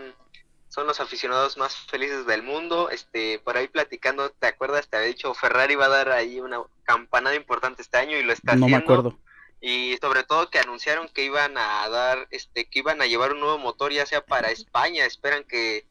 [0.70, 2.90] son los aficionados más felices del mundo.
[2.92, 4.88] Este, por ahí platicando, ¿te acuerdas?
[4.88, 8.34] Te había dicho Ferrari va a dar ahí una campanada importante este año y lo
[8.34, 8.68] está haciendo.
[8.68, 9.18] No me acuerdo.
[9.60, 13.40] Y sobre todo que anunciaron que iban a dar, este, que iban a llevar un
[13.40, 15.06] nuevo motor ya sea para España.
[15.06, 15.86] Esperan que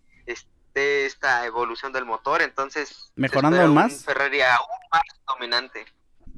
[0.75, 5.85] de esta evolución del motor, entonces mejorando más Ferrari aún más dominante.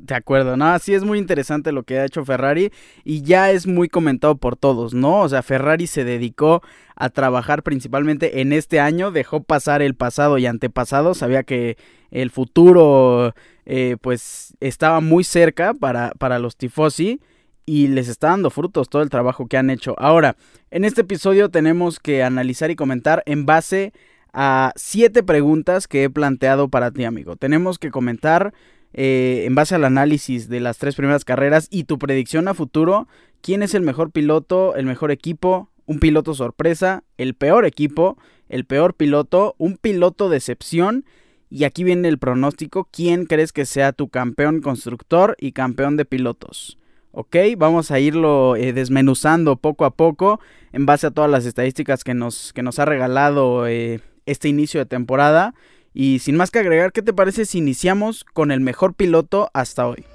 [0.03, 2.73] De acuerdo, no, sí es muy interesante lo que ha hecho Ferrari
[3.05, 5.21] y ya es muy comentado por todos, ¿no?
[5.21, 6.61] O sea, Ferrari se dedicó
[6.97, 11.77] a trabajar principalmente en este año, dejó pasar el pasado y antepasado, sabía que
[12.11, 17.21] el futuro eh, pues estaba muy cerca para, para los tifosi
[17.64, 19.95] y les está dando frutos todo el trabajo que han hecho.
[19.99, 20.37] Ahora,
[20.71, 23.92] en este episodio tenemos que analizar y comentar en base
[24.33, 27.37] a siete preguntas que he planteado para ti, amigo.
[27.37, 28.53] Tenemos que comentar
[28.95, 33.09] eh, en base al análisis de las tres primeras carreras y tu predicción a futuro,
[33.40, 38.18] ¿quién es el mejor piloto, el mejor equipo, un piloto sorpresa, el peor equipo,
[38.49, 41.05] el peor piloto, un piloto de excepción?
[41.49, 46.05] Y aquí viene el pronóstico, ¿quién crees que sea tu campeón constructor y campeón de
[46.05, 46.79] pilotos?
[47.12, 47.37] ¿ok?
[47.57, 50.40] Vamos a irlo eh, desmenuzando poco a poco
[50.73, 54.80] en base a todas las estadísticas que nos, que nos ha regalado eh, este inicio
[54.80, 55.54] de temporada.
[55.94, 59.87] Y sin más que agregar, ¿qué te parece si iniciamos con el mejor piloto hasta
[59.87, 60.06] hoy?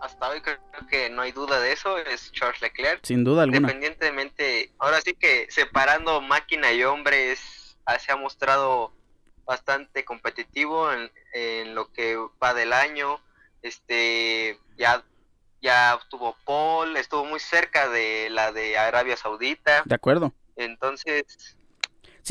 [0.00, 0.58] Hasta hoy creo
[0.90, 3.00] que no hay duda de eso, es Charles Leclerc.
[3.04, 3.60] Sin duda alguna.
[3.60, 8.92] Independientemente, ahora sí que separando máquina y hombre se ha mostrado
[9.44, 13.20] bastante competitivo en, en lo que va del año.
[13.62, 15.04] Este ya
[15.62, 19.82] ya obtuvo Paul, estuvo muy cerca de la de Arabia Saudita.
[19.84, 20.32] De acuerdo.
[20.56, 21.56] Entonces,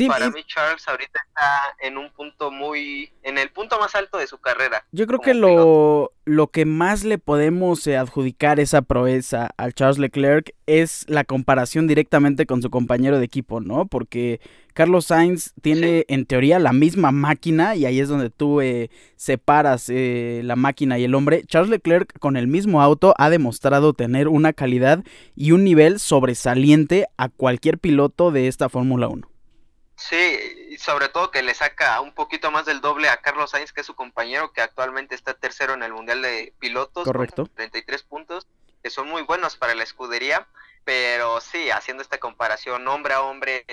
[0.08, 4.26] para mí Charles ahorita está en un punto muy, en el punto más alto de
[4.26, 4.84] su carrera.
[4.92, 9.98] Yo creo que lo, lo, que más le podemos eh, adjudicar esa proeza al Charles
[9.98, 13.86] Leclerc es la comparación directamente con su compañero de equipo, ¿no?
[13.86, 14.40] Porque
[14.74, 19.88] Carlos Sainz tiene en teoría la misma máquina y ahí es donde tú eh, separas
[19.88, 21.44] eh, la máquina y el hombre.
[21.46, 25.04] Charles Leclerc con el mismo auto ha demostrado tener una calidad
[25.36, 29.31] y un nivel sobresaliente a cualquier piloto de esta Fórmula 1.
[30.08, 33.72] Sí, y sobre todo que le saca un poquito más del doble a Carlos Sainz,
[33.72, 37.04] que es su compañero, que actualmente está tercero en el Mundial de Pilotos.
[37.04, 37.46] Correcto.
[37.46, 38.48] Con 33 puntos,
[38.82, 40.48] que son muy buenos para la escudería.
[40.84, 43.64] Pero sí, haciendo esta comparación hombre a hombre,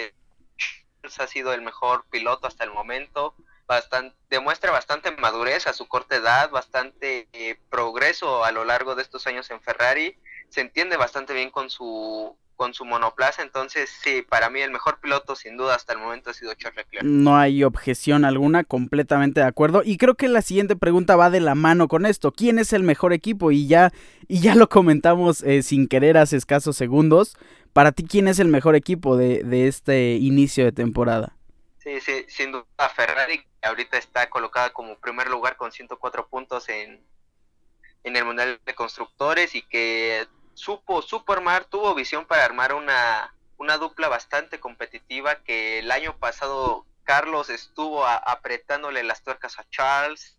[1.17, 3.33] ha sido el mejor piloto hasta el momento.
[3.65, 9.01] Bastante, demuestra bastante madurez a su corta edad, bastante eh, progreso a lo largo de
[9.01, 10.15] estos años en Ferrari.
[10.49, 14.99] Se entiende bastante bien con su con su monoplaza, entonces sí, para mí el mejor
[14.99, 17.05] piloto sin duda hasta el momento ha sido Charles Leclerc.
[17.05, 19.81] No hay objeción alguna, completamente de acuerdo.
[19.81, 22.33] Y creo que la siguiente pregunta va de la mano con esto.
[22.33, 23.51] ¿Quién es el mejor equipo?
[23.51, 23.93] Y ya,
[24.27, 27.37] y ya lo comentamos eh, sin querer hace escasos segundos.
[27.71, 31.37] Para ti, ¿quién es el mejor equipo de, de este inicio de temporada?
[31.77, 36.67] Sí, sí, sin duda Ferrari, que ahorita está colocada como primer lugar con 104 puntos
[36.67, 36.99] en,
[38.03, 40.27] en el Mundial de Constructores y que
[40.59, 46.17] supo, supo armar, tuvo visión para armar una, una dupla bastante competitiva que el año
[46.17, 50.37] pasado Carlos estuvo apretándole las tuercas a Charles,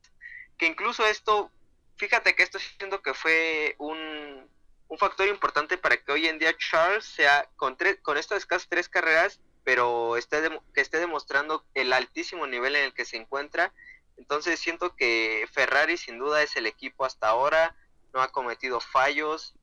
[0.59, 1.51] que incluso esto,
[1.97, 4.47] fíjate que esto siento que fue un,
[4.89, 8.91] un factor importante para que hoy en día Charles sea, con, con estas casi tres
[8.91, 10.37] carreras, pero esté
[10.75, 13.73] que esté demostrando el altísimo nivel en el que se encuentra.
[14.19, 17.75] Entonces siento que Ferrari sin duda es el equipo hasta ahora,
[18.13, 19.55] no ha cometido fallos,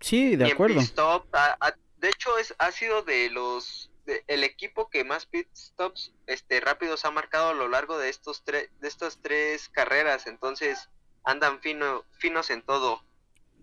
[0.00, 0.80] Sí, de acuerdo.
[0.80, 3.90] de hecho, es, ha sido de los
[4.26, 8.42] el equipo que más pit stops este, rápidos ha marcado a lo largo de estos
[8.44, 10.26] tres de estas tres carreras.
[10.26, 10.88] Entonces
[11.24, 13.02] andan fino, finos en todo.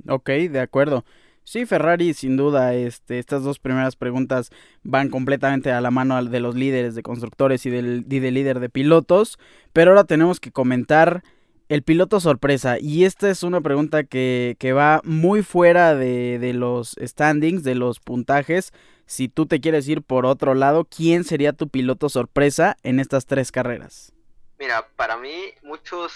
[0.07, 1.03] Ok, de acuerdo.
[1.43, 4.51] Sí, Ferrari, sin duda, este, estas dos primeras preguntas
[4.83, 8.59] van completamente a la mano de los líderes de constructores y del, y del líder
[8.59, 9.39] de pilotos.
[9.71, 11.23] Pero ahora tenemos que comentar
[11.69, 12.77] el piloto sorpresa.
[12.79, 17.75] Y esta es una pregunta que, que va muy fuera de, de, los standings, de
[17.75, 18.71] los puntajes.
[19.05, 23.25] Si tú te quieres ir por otro lado, ¿quién sería tu piloto sorpresa en estas
[23.25, 24.11] tres carreras?
[24.59, 26.13] Mira, para mí muchos,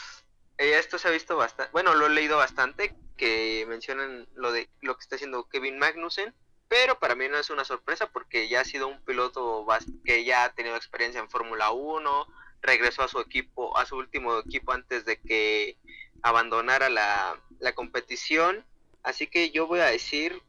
[0.57, 4.67] eh, esto se ha visto bastante, bueno, lo he leído bastante, que mencionan lo de
[4.81, 6.33] lo que está haciendo Kevin Magnussen,
[6.67, 9.65] pero para mí no es una sorpresa porque ya ha sido un piloto
[10.03, 12.27] que ya ha tenido experiencia en Fórmula 1,
[12.61, 15.77] regresó a su equipo, a su último equipo antes de que
[16.21, 17.39] abandonara la,
[17.75, 18.65] competición.
[19.03, 20.41] Así que yo voy a decir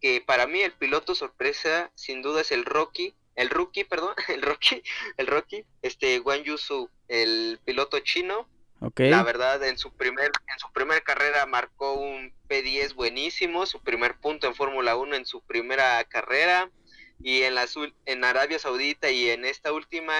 [0.00, 4.42] que para mí el piloto sorpresa sin duda es el Rocky, el rookie, perdón, el
[4.42, 4.82] Rocky,
[5.16, 8.48] el Rocky, este Wang Yusu, el piloto chino.
[8.96, 14.16] La verdad, en su primer en su primera carrera marcó un P10 buenísimo, su primer
[14.18, 16.70] punto en Fórmula 1 en su primera carrera
[17.22, 17.66] y en la
[18.06, 20.14] en Arabia Saudita y en esta última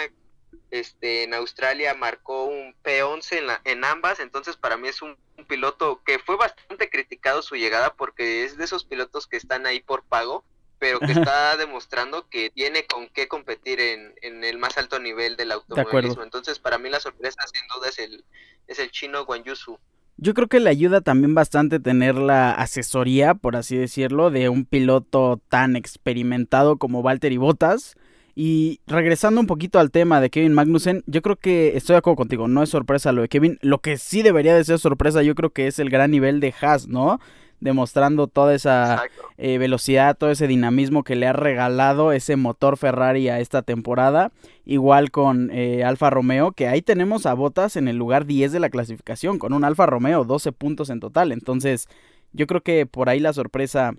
[0.70, 5.16] este, en Australia marcó un P11 en, la, en ambas, entonces para mí es un,
[5.48, 9.80] piloto que fue bastante criticado su llegada porque es de esos pilotos que están ahí
[9.80, 10.44] por pago,
[10.78, 15.36] pero que está demostrando que tiene con qué competir en, en el más alto nivel
[15.36, 16.22] del automovilismo.
[16.22, 18.24] entonces para mí la sorpresa sin duda es el,
[18.68, 19.78] es el chino Guan Yusu.
[20.18, 24.66] Yo creo que le ayuda también bastante tener la asesoría, por así decirlo, de un
[24.66, 27.96] piloto tan experimentado como Valtteri Bottas
[28.42, 32.16] y regresando un poquito al tema de Kevin Magnussen, yo creo que estoy de acuerdo
[32.16, 33.58] contigo, no es sorpresa lo de Kevin.
[33.60, 36.54] Lo que sí debería de ser sorpresa, yo creo que es el gran nivel de
[36.58, 37.20] Haas, ¿no?
[37.60, 39.02] demostrando toda esa
[39.36, 44.32] eh, velocidad, todo ese dinamismo que le ha regalado ese motor Ferrari a esta temporada.
[44.64, 48.60] Igual con eh, Alfa Romeo, que ahí tenemos a Botas en el lugar 10 de
[48.60, 51.30] la clasificación, con un Alfa Romeo, 12 puntos en total.
[51.30, 51.88] Entonces,
[52.32, 53.92] yo creo que por ahí la sorpresa,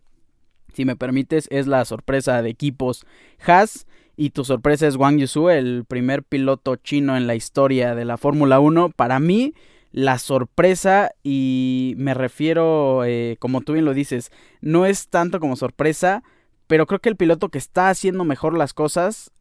[0.73, 3.05] si me permites, es la sorpresa de equipos
[3.45, 3.85] Haas.
[4.21, 8.17] Y tu sorpresa es Wang Yusu, el primer piloto chino en la historia de la
[8.17, 8.89] Fórmula 1.
[8.89, 9.55] Para mí,
[9.91, 15.55] la sorpresa, y me refiero, eh, como tú bien lo dices, no es tanto como
[15.55, 16.21] sorpresa,
[16.67, 19.31] pero creo que el piloto que está haciendo mejor las cosas,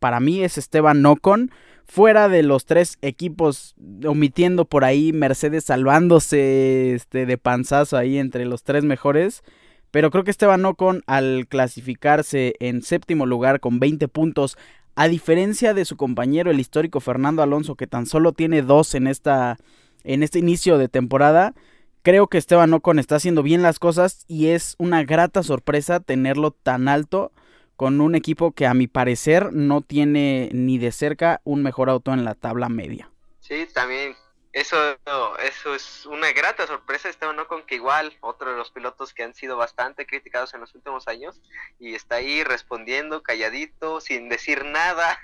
[0.00, 1.50] para mí es Esteban Ocon.
[1.86, 3.74] Fuera de los tres equipos,
[4.06, 9.42] omitiendo por ahí Mercedes salvándose este, de panzazo ahí entre los tres mejores.
[9.96, 14.58] Pero creo que Esteban Ocon al clasificarse en séptimo lugar con 20 puntos,
[14.94, 19.06] a diferencia de su compañero el histórico Fernando Alonso que tan solo tiene dos en
[19.06, 19.56] esta
[20.04, 21.54] en este inicio de temporada.
[22.02, 26.50] Creo que Esteban Ocon está haciendo bien las cosas y es una grata sorpresa tenerlo
[26.50, 27.32] tan alto
[27.76, 32.12] con un equipo que a mi parecer no tiene ni de cerca un mejor auto
[32.12, 33.10] en la tabla media.
[33.40, 34.12] Sí, también
[34.56, 34.96] eso,
[35.44, 39.34] eso es una grata sorpresa, Esteban Ocon, que igual otro de los pilotos que han
[39.34, 41.42] sido bastante criticados en los últimos años
[41.78, 45.20] y está ahí respondiendo calladito, sin decir nada.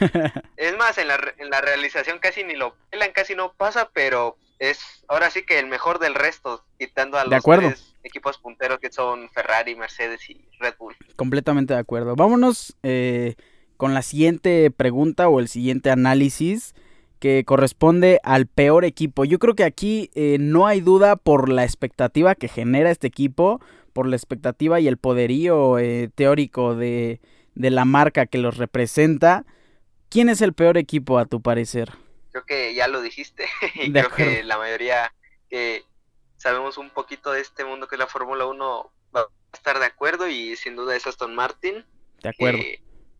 [0.56, 4.38] es más, en la, en la realización casi ni lo pelan, casi no pasa, pero
[4.58, 8.90] es ahora sí que el mejor del resto, quitando a los tres equipos punteros que
[8.90, 10.96] son Ferrari, Mercedes y Red Bull.
[11.16, 12.16] Completamente de acuerdo.
[12.16, 13.34] Vámonos eh,
[13.76, 16.74] con la siguiente pregunta o el siguiente análisis
[17.20, 19.24] que corresponde al peor equipo.
[19.24, 23.60] Yo creo que aquí eh, no hay duda por la expectativa que genera este equipo,
[23.92, 27.20] por la expectativa y el poderío eh, teórico de,
[27.54, 29.44] de, la marca que los representa.
[30.08, 31.92] ¿Quién es el peor equipo a tu parecer?
[32.32, 35.12] Creo que ya lo dijiste y creo que la mayoría
[35.50, 35.84] que
[36.38, 39.84] sabemos un poquito de este mundo que es la Fórmula 1 va a estar de
[39.84, 41.84] acuerdo y sin duda es Aston Martin.
[42.22, 42.62] De acuerdo.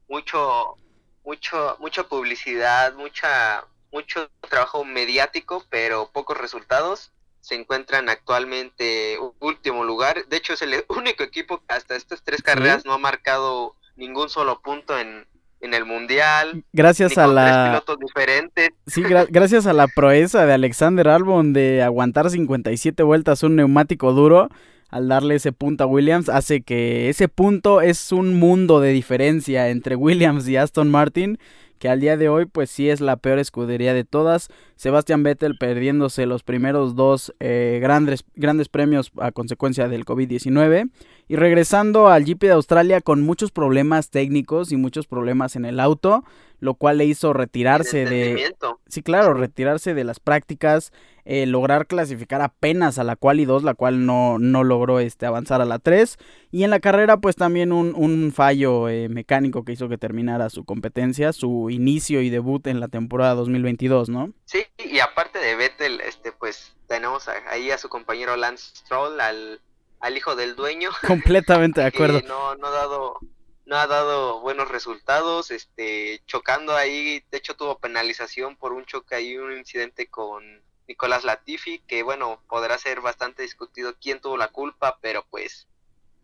[0.09, 0.77] mucho,
[1.23, 7.13] mucho, mucha publicidad, mucha mucho trabajo mediático, pero pocos resultados.
[7.41, 10.27] Se encuentran actualmente último lugar.
[10.29, 14.29] De hecho, es el único equipo que hasta estas tres carreras no ha marcado ningún
[14.29, 15.27] solo punto en,
[15.61, 16.65] en el mundial.
[16.73, 17.71] Gracias a la.
[17.71, 18.71] pilotos diferentes.
[18.87, 24.49] Sí, gracias a la proeza de Alexander Albon de aguantar 57 vueltas un neumático duro.
[24.91, 29.69] Al darle ese punto a Williams, hace que ese punto es un mundo de diferencia
[29.69, 31.39] entre Williams y Aston Martin
[31.81, 34.49] que al día de hoy pues sí es la peor escudería de todas.
[34.77, 40.91] Sebastian Vettel perdiéndose los primeros dos eh, grandes, grandes premios a consecuencia del COVID-19
[41.31, 45.79] y regresando al GP de Australia con muchos problemas técnicos y muchos problemas en el
[45.79, 46.25] auto
[46.61, 48.55] lo cual le hizo retirarse de...
[48.87, 50.93] Sí, claro, retirarse de las prácticas,
[51.25, 55.27] eh, lograr clasificar apenas a la cual y 2, la cual no, no logró este,
[55.27, 56.19] avanzar a la 3.
[56.51, 60.51] Y en la carrera, pues también un, un fallo eh, mecánico que hizo que terminara
[60.51, 64.33] su competencia, su inicio y debut en la temporada 2022, ¿no?
[64.45, 69.61] Sí, y aparte de Vettel, este, pues tenemos ahí a su compañero Lance Stroll, al,
[70.01, 70.91] al hijo del dueño.
[71.07, 72.21] Completamente de acuerdo.
[72.27, 73.21] no, no ha dado
[73.67, 79.15] no ha dado buenos resultados, este, chocando ahí, de hecho tuvo penalización por un choque
[79.15, 80.43] ahí, un incidente con
[80.89, 85.69] Nicolás Latifi, que bueno, podrá ser bastante discutido quién tuvo la culpa, pero pues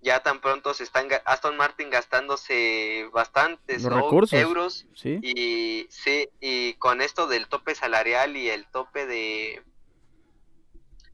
[0.03, 3.85] ya tan pronto se están Aston Martin gastándose bastantes
[4.33, 9.62] euros y sí y con esto del tope salarial y el tope de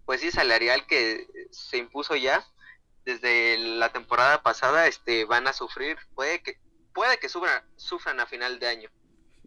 [0.05, 2.45] pues sí salarial que se impuso ya
[3.05, 6.57] desde la temporada pasada este van a sufrir, puede que
[6.95, 8.89] puede que sufran, sufran a final de año.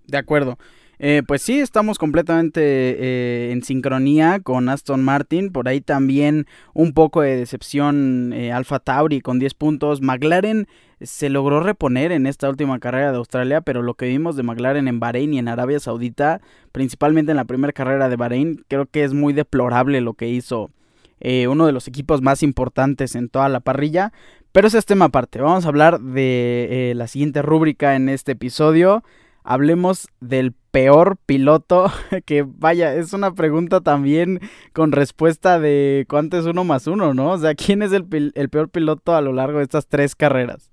[0.05, 0.57] De acuerdo.
[0.97, 5.51] Eh, pues sí, estamos completamente eh, en sincronía con Aston Martin.
[5.51, 10.01] Por ahí también un poco de decepción eh, Alfa Tauri con 10 puntos.
[10.01, 10.67] McLaren
[11.01, 14.87] se logró reponer en esta última carrera de Australia, pero lo que vimos de McLaren
[14.87, 16.41] en Bahrein y en Arabia Saudita,
[16.71, 20.71] principalmente en la primera carrera de Bahrein, creo que es muy deplorable lo que hizo
[21.19, 24.13] eh, uno de los equipos más importantes en toda la parrilla.
[24.51, 25.41] Pero ese es tema aparte.
[25.41, 29.03] Vamos a hablar de eh, la siguiente rúbrica en este episodio.
[29.43, 31.91] Hablemos del peor piloto.
[32.25, 34.39] Que vaya, es una pregunta también
[34.71, 37.31] con respuesta de cuánto es uno más uno, ¿no?
[37.31, 40.71] O sea, ¿quién es el, el peor piloto a lo largo de estas tres carreras?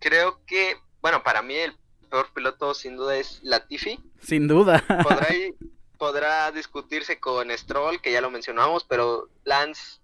[0.00, 1.76] Creo que, bueno, para mí el
[2.10, 3.98] peor piloto sin duda es Latifi.
[4.20, 4.84] Sin duda.
[5.02, 5.28] Podrá,
[5.98, 10.00] podrá discutirse con Stroll, que ya lo mencionamos, pero Lance,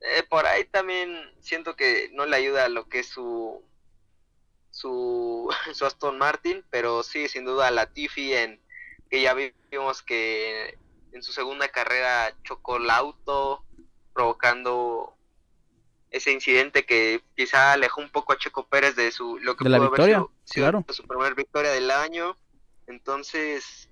[0.00, 3.62] eh, por ahí también siento que no le ayuda a lo que es su,
[4.70, 8.60] su, su Aston Martin, pero sí, sin duda la Tiffy, en,
[9.10, 10.78] que ya vimos que
[11.12, 13.64] en su segunda carrera chocó el auto,
[14.14, 15.14] provocando
[16.12, 19.70] ese incidente que quizá alejó un poco a Checo Pérez de su lo que de
[19.70, 20.84] la victoria, haber sido, claro.
[20.90, 22.36] su primera victoria del año.
[22.86, 23.88] Entonces,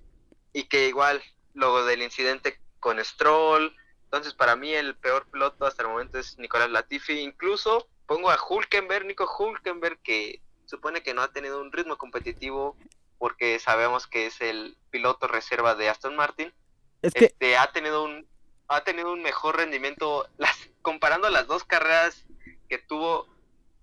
[0.53, 1.21] y que igual
[1.53, 6.37] luego del incidente con Stroll, entonces para mí el peor piloto hasta el momento es
[6.37, 11.71] Nicolás Latifi, incluso pongo a Hulkenberg, Nico Hulkenberg que supone que no ha tenido un
[11.71, 12.77] ritmo competitivo
[13.17, 16.53] porque sabemos que es el piloto reserva de Aston Martin.
[17.01, 18.27] Es que este, ha tenido un
[18.67, 22.25] ha tenido un mejor rendimiento las comparando las dos carreras
[22.69, 23.27] que tuvo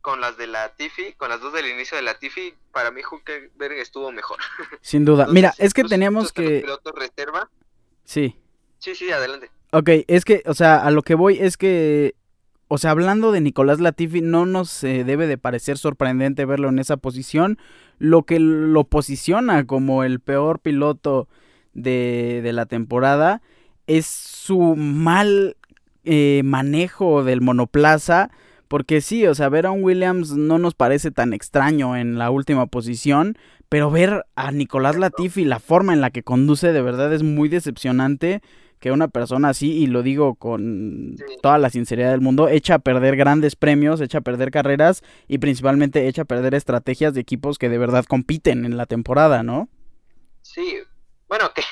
[0.01, 3.01] con las de la Tiffy, con las dos del inicio de la Tiffy, para mí
[3.11, 4.39] Hulkenberg estuvo mejor.
[4.81, 5.25] sin duda.
[5.25, 7.51] Entonces, Mira, es que teníamos que pilotos reserva.
[8.05, 8.37] sí.
[8.81, 9.51] Sí, sí, adelante.
[9.73, 12.15] Ok, es que, o sea, a lo que voy es que,
[12.69, 16.79] o sea, hablando de Nicolás Latifi, no nos eh, debe de parecer sorprendente verlo en
[16.79, 17.59] esa posición.
[17.99, 21.29] Lo que lo posiciona como el peor piloto
[21.75, 23.43] de, de la temporada
[23.89, 25.57] es su mal
[26.11, 28.31] eh, manejo del monoplaza.
[28.67, 32.31] Porque sí, o sea, ver a un Williams no nos parece tan extraño en la
[32.31, 33.39] última posición,
[33.69, 37.49] pero ver a Nicolás Latifi, la forma en la que conduce, de verdad es muy
[37.49, 38.43] decepcionante
[38.79, 42.79] que una persona así, y lo digo con toda la sinceridad del mundo, echa a
[42.79, 47.59] perder grandes premios, echa a perder carreras y principalmente echa a perder estrategias de equipos
[47.59, 49.69] que de verdad compiten en la temporada, ¿no?
[50.43, 50.79] Sí,
[51.29, 51.63] bueno, que,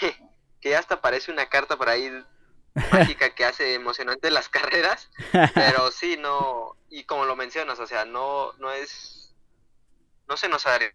[0.61, 2.11] que hasta parece una carta por ahí
[2.93, 5.11] mágica que hace emocionante las carreras,
[5.55, 9.35] pero sí, no, y como lo mencionas, o sea, no, no es,
[10.29, 10.93] no se nos haría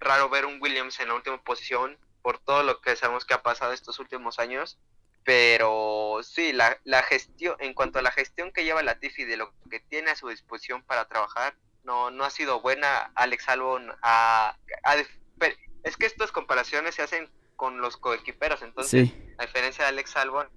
[0.00, 3.42] raro ver un Williams en la última posición por todo lo que sabemos que ha
[3.42, 4.78] pasado estos últimos años,
[5.24, 9.36] pero sí, la, la gestión, en cuanto a la gestión que lleva la Tiffy de
[9.36, 13.10] lo que tiene a su disposición para trabajar, no, no ha sido buena.
[13.14, 17.30] Alex Albon dif- pe- es que estas comparaciones se hacen
[17.62, 20.48] con los coequiperos, entonces Sí, a diferencia de Alex Albon,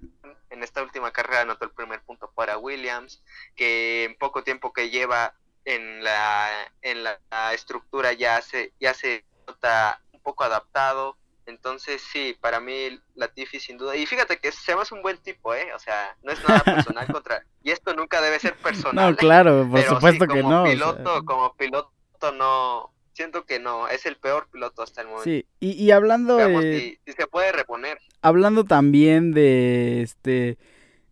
[0.50, 3.22] en esta última carrera anotó el primer punto para Williams,
[3.54, 5.32] que en poco tiempo que lleva
[5.64, 6.50] en la,
[6.82, 11.16] en la, la estructura ya se, ya se nota un poco adaptado.
[11.46, 13.94] Entonces sí, para mí Latifi sin duda.
[13.94, 15.72] Y fíjate que se es un buen tipo, ¿eh?
[15.76, 17.44] O sea, no es nada personal contra...
[17.62, 19.12] Y esto nunca debe ser personal.
[19.12, 20.64] no, claro, por pero supuesto sí, que no.
[20.64, 22.95] o sea, Piloto, Como piloto no...
[23.16, 25.24] Siento que no, es el peor piloto hasta el momento.
[25.24, 27.96] sí, y, y hablando Veamos de, si, si se puede reponer.
[28.20, 30.58] hablando también de este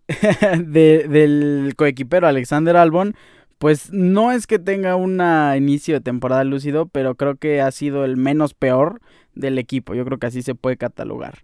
[0.58, 3.14] de- del coequipero Alexander Albon,
[3.58, 5.22] pues no es que tenga un
[5.56, 9.00] inicio de temporada lúcido, pero creo que ha sido el menos peor
[9.34, 9.94] del equipo.
[9.94, 11.38] Yo creo que así se puede catalogar.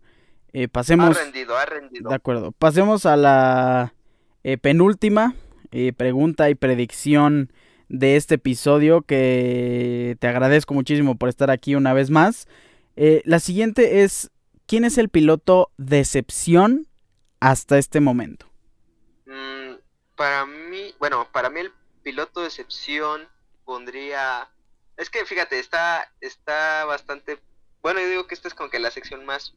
[0.52, 2.10] Eh, Ha pasemos, rendido, ha rendido.
[2.10, 2.52] de acuerdo.
[2.52, 3.94] Pasemos a la
[4.44, 5.34] eh, penúltima
[5.70, 7.50] eh, pregunta y predicción
[7.90, 12.46] de este episodio que te agradezco muchísimo por estar aquí una vez más.
[12.94, 14.30] Eh, la siguiente es,
[14.66, 16.86] ¿quién es el piloto decepción
[17.40, 18.46] hasta este momento?
[19.26, 19.74] Mm,
[20.16, 21.72] para mí, bueno, para mí el
[22.02, 23.28] piloto de excepción
[23.64, 24.48] pondría...
[24.96, 27.40] Es que fíjate, está, está bastante...
[27.82, 29.54] Bueno, yo digo que esta es como que la sección más,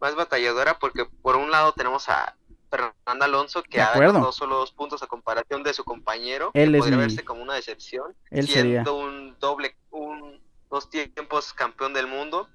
[0.00, 2.36] más batalladora porque por un lado tenemos a
[2.72, 6.78] Fernando Alonso que ha ganado solo dos puntos a comparación de su compañero, Él que
[6.78, 8.92] es podría mi- verse como una decepción, Él siendo sería.
[8.92, 12.48] un doble, un dos tiempos campeón del mundo,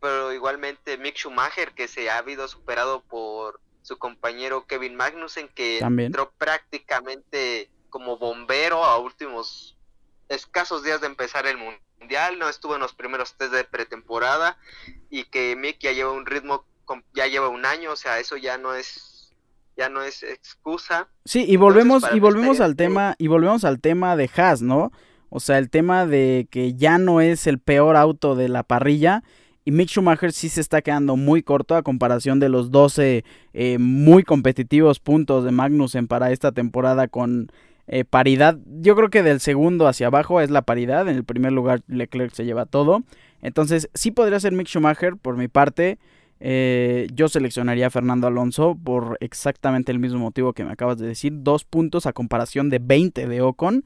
[0.00, 5.78] pero igualmente Mick Schumacher que se ha habido superado por su compañero Kevin Magnussen que
[5.80, 6.06] También.
[6.08, 9.76] entró prácticamente como bombero a últimos
[10.28, 14.58] escasos días de empezar el mundial, no estuvo en los primeros test de pretemporada
[15.10, 16.66] y que Mick ya lleva un ritmo,
[17.14, 19.13] ya lleva un año, o sea, eso ya no es,
[19.76, 21.08] ya no es excusa.
[21.24, 24.92] Sí, y volvemos, y volvemos al tema, y volvemos al tema de Haas, ¿no?
[25.30, 29.24] O sea, el tema de que ya no es el peor auto de la parrilla.
[29.64, 33.78] Y Mick Schumacher sí se está quedando muy corto a comparación de los 12 eh,
[33.78, 37.50] muy competitivos puntos de Magnussen para esta temporada con
[37.86, 38.58] eh, paridad.
[38.80, 41.08] Yo creo que del segundo hacia abajo es la paridad.
[41.08, 43.02] En el primer lugar Leclerc se lleva todo.
[43.42, 45.98] Entonces sí podría ser Mick Schumacher por mi parte.
[46.40, 51.06] Eh, yo seleccionaría a Fernando Alonso por exactamente el mismo motivo que me acabas de
[51.06, 51.32] decir.
[51.36, 53.84] Dos puntos a comparación de 20 de Ocon.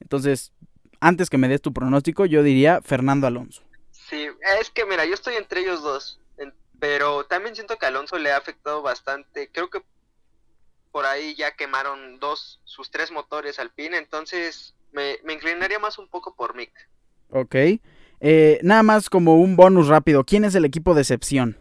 [0.00, 0.52] Entonces,
[1.00, 3.62] antes que me des tu pronóstico, yo diría Fernando Alonso.
[3.90, 4.26] Sí,
[4.60, 6.20] es que mira, yo estoy entre ellos dos,
[6.78, 9.50] pero también siento que Alonso le ha afectado bastante.
[9.52, 9.82] Creo que
[10.90, 15.98] por ahí ya quemaron dos, sus tres motores al pin, entonces me, me inclinaría más
[15.98, 16.72] un poco por Mick.
[17.28, 17.54] Ok.
[18.20, 20.24] Eh, nada más como un bonus rápido.
[20.24, 21.56] ¿Quién es el equipo de excepción?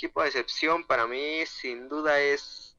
[0.00, 2.74] Equipo de excepción para mí sin duda es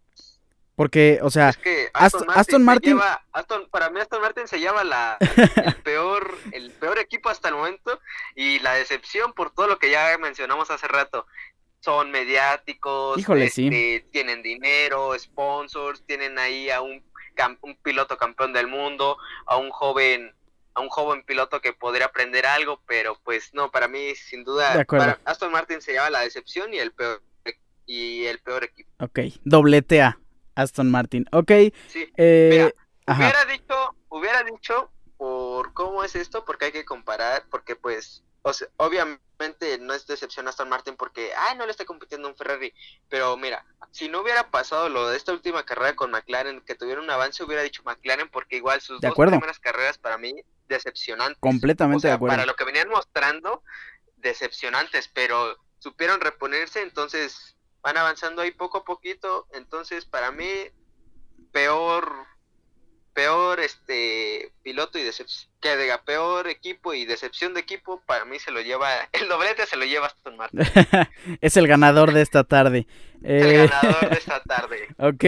[0.76, 2.26] Porque, o sea, es que Aston-
[2.64, 5.18] Martin- lleva- Aston- para mí Aston Martin se lleva la,
[5.66, 8.00] el peor el peor equipo hasta el momento
[8.36, 11.28] y la decepción por todo lo que ya mencionamos hace rato.
[11.82, 17.04] son mediáticos, Híjole, este, tienen dinero, sponsors, tienen ahí a un,
[17.62, 20.34] un piloto campeón del mundo, a un joven
[20.74, 24.84] a un joven piloto que podría aprender algo, pero pues no, para mí sin duda
[24.86, 27.22] para Aston Martin se llama la decepción y el peor
[27.86, 28.90] y el peor equipo.
[29.00, 30.20] Ok, doblete A,
[30.56, 31.26] Aston Martin.
[31.32, 31.52] Ok.
[31.88, 32.10] Sí.
[32.16, 32.72] Eh,
[33.06, 38.54] hubiera dicho, hubiera dicho por cómo es esto, porque hay que comparar, porque pues o
[38.54, 42.74] sea, obviamente no es decepción Aston Martin porque, ay, no le está compitiendo un Ferrari,
[43.10, 47.04] pero mira, si no hubiera pasado lo de esta última carrera con McLaren, que tuvieron
[47.04, 51.38] un avance, hubiera dicho McLaren porque igual sus dos primeras carreras para mí decepcionantes.
[51.40, 52.36] Completamente de acuerdo.
[52.36, 53.64] Para lo que venían mostrando,
[54.18, 60.48] decepcionantes, pero supieron reponerse, entonces van avanzando ahí poco a poquito, entonces para mí
[61.52, 62.26] peor
[63.14, 68.40] peor este piloto y decepción que diga peor equipo y decepción de equipo para mí
[68.40, 70.62] se lo lleva el doblete se lo lleva Aston Martin
[71.42, 72.88] es el ganador de esta tarde
[73.24, 75.24] el eh, ganador de esta tarde ok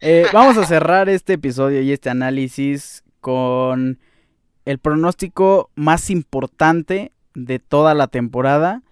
[0.00, 4.00] eh, vamos a cerrar este episodio y este análisis con
[4.66, 8.82] el pronóstico más importante de toda la temporada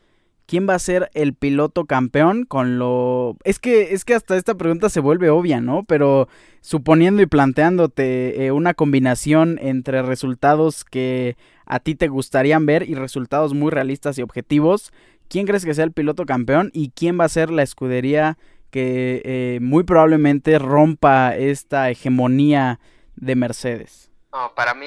[0.46, 3.36] ¿Quién va a ser el piloto campeón con lo...
[3.44, 5.84] Es que, es que hasta esta pregunta se vuelve obvia, ¿no?
[5.84, 6.28] Pero
[6.60, 12.94] suponiendo y planteándote eh, una combinación entre resultados que a ti te gustarían ver y
[12.94, 14.92] resultados muy realistas y objetivos,
[15.28, 18.36] ¿quién crees que sea el piloto campeón y quién va a ser la escudería
[18.70, 22.80] que eh, muy probablemente rompa esta hegemonía
[23.16, 24.10] de Mercedes?
[24.56, 24.86] para mí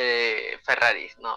[0.00, 1.36] eh, Ferrari, no,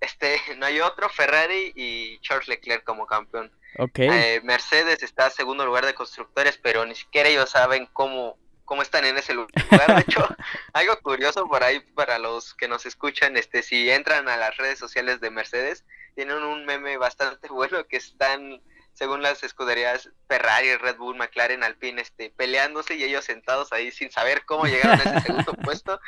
[0.00, 3.50] este, no hay otro Ferrari y Charles Leclerc como campeón.
[3.78, 4.08] Okay.
[4.08, 8.82] Eh, Mercedes está en segundo lugar de constructores, pero ni siquiera ellos saben cómo, cómo
[8.82, 9.50] están en ese lugar.
[9.52, 10.24] De hecho,
[10.72, 14.78] algo curioso por ahí para los que nos escuchan, este, si entran a las redes
[14.78, 15.84] sociales de Mercedes,
[16.14, 18.62] tienen un meme bastante bueno que están
[18.94, 24.10] según las escuderías Ferrari, Red Bull, McLaren, Alpine, este, peleándose y ellos sentados ahí sin
[24.10, 26.00] saber cómo llegaron a ese segundo puesto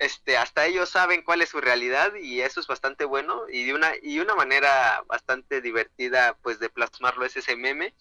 [0.00, 3.74] este, hasta ellos saben cuál es su realidad y eso es bastante bueno y de
[3.74, 7.92] una y una manera bastante divertida pues de plasmarlo es ese meme.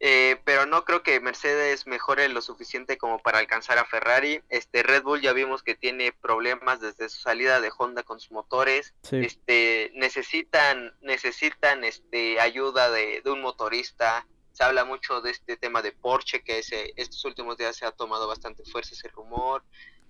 [0.00, 4.42] Eh, pero no creo que Mercedes mejore lo suficiente como para alcanzar a Ferrari.
[4.48, 8.32] Este Red Bull ya vimos que tiene problemas desde su salida de Honda con sus
[8.32, 8.92] motores.
[9.12, 14.26] Este necesitan necesitan este ayuda de, de un motorista.
[14.50, 17.92] Se habla mucho de este tema de Porsche que ese, estos últimos días se ha
[17.92, 19.62] tomado bastante fuerza ese rumor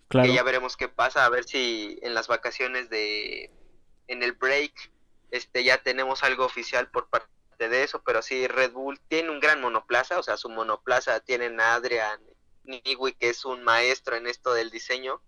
[0.08, 3.50] que ya veremos qué pasa, a ver si en las vacaciones de
[4.06, 4.90] en el break
[5.30, 7.28] este ya tenemos algo oficial por parte
[7.58, 11.60] de eso, pero sí Red Bull tiene un gran monoplaza, o sea, su monoplaza tienen
[11.60, 12.20] a Adrian
[12.64, 15.20] Nigui que es un maestro en esto del diseño,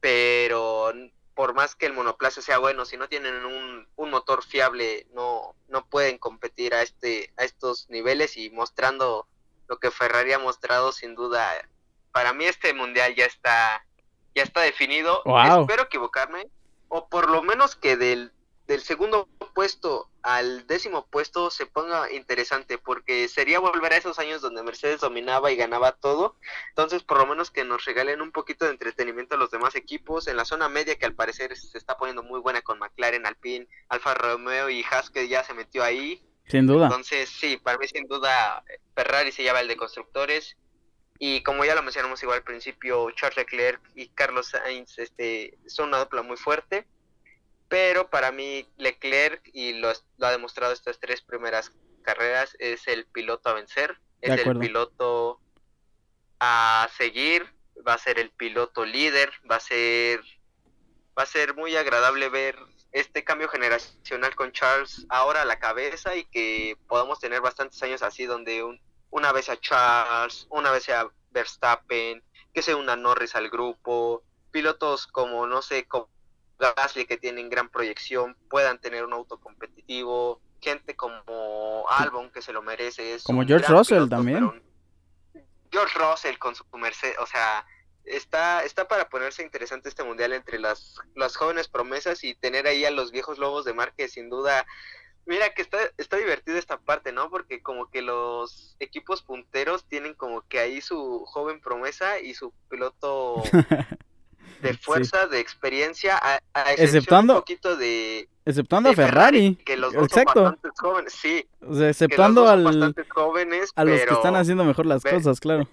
[0.00, 0.92] pero
[1.34, 5.54] por más que el monoplaza sea bueno, si no tienen un, un motor fiable, no,
[5.68, 9.26] no pueden competir a este, a estos niveles y mostrando
[9.68, 11.50] lo que Ferrari ha mostrado sin duda.
[12.12, 13.86] Para mí este mundial ya está
[14.34, 15.22] ya está definido.
[15.60, 16.48] Espero equivocarme.
[16.88, 18.32] O por lo menos que del,
[18.66, 24.40] del segundo puesto al décimo puesto se ponga interesante, porque sería volver a esos años
[24.40, 26.36] donde Mercedes dominaba y ganaba todo.
[26.68, 30.28] Entonces, por lo menos que nos regalen un poquito de entretenimiento a los demás equipos.
[30.28, 33.66] En la zona media, que al parecer se está poniendo muy buena con McLaren, Alpine,
[33.88, 36.22] Alfa Romeo y Haas, que ya se metió ahí.
[36.46, 36.86] Sin duda.
[36.86, 38.62] Entonces, sí, para mí, sin duda,
[38.94, 40.56] Ferrari se lleva el de constructores.
[41.24, 45.90] Y como ya lo mencionamos igual al principio, Charles Leclerc y Carlos Sainz este, son
[45.90, 46.84] una dupla muy fuerte.
[47.68, 51.70] Pero para mí Leclerc, y lo, ha demostrado estas tres primeras
[52.02, 55.40] carreras, es el piloto a vencer, es el piloto
[56.40, 57.46] a seguir,
[57.86, 60.22] va a ser el piloto líder, va a ser,
[61.16, 62.58] va a ser muy agradable ver
[62.90, 68.02] este cambio generacional con Charles ahora a la cabeza y que podamos tener bastantes años
[68.02, 68.80] así donde un,
[69.12, 75.06] una vez a Charles, una vez a Verstappen, que se una Norris al grupo, pilotos
[75.06, 76.08] como, no sé, como
[76.58, 82.52] Gasly que tienen gran proyección, puedan tener un auto competitivo, gente como Albon que se
[82.52, 83.14] lo merece.
[83.14, 84.62] Es como George Russell también.
[85.70, 87.66] George Russell con su Mercedes, o sea,
[88.04, 92.84] está, está para ponerse interesante este mundial entre las, las jóvenes promesas y tener ahí
[92.84, 94.66] a los viejos lobos de mar que sin duda
[95.24, 97.30] Mira que está, está divertida esta parte, ¿no?
[97.30, 102.52] Porque como que los equipos punteros tienen como que ahí su joven promesa y su
[102.68, 103.42] piloto
[104.62, 110.04] de fuerza, de experiencia, a, exceptuando un poquito de exceptuando a Ferrari, que los dos
[110.04, 110.32] Exacto.
[110.34, 114.86] son bastante jóvenes, sí, o sea, exceptuando al, jóvenes, a los que están haciendo mejor
[114.86, 115.68] las cosas, claro.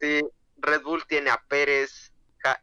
[0.00, 0.20] Sí,
[0.58, 2.12] Red Bull tiene a Pérez,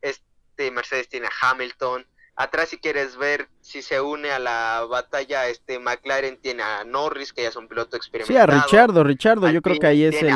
[0.01, 2.05] este Mercedes tiene a Hamilton,
[2.36, 7.31] Atrás si quieres ver si se une a la batalla, este McLaren tiene a Norris,
[7.31, 8.47] que ya es un piloto experimentado.
[8.47, 10.34] Sí, a Richardo, Richardo, yo creo que ahí es el,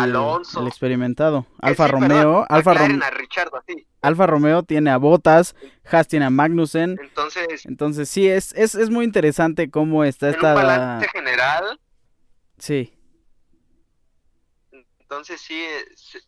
[0.67, 1.47] experimentado.
[1.59, 2.99] Alfa Romeo, Alfa Romeo.
[4.01, 5.55] Alfa Romeo tiene a Bottas,
[5.89, 6.99] Haas tiene a Magnussen.
[7.01, 10.49] Entonces, entonces sí, es, es, es muy interesante cómo está esta...
[10.49, 11.79] Un balance general.
[12.59, 12.93] Sí.
[14.99, 15.63] Entonces sí,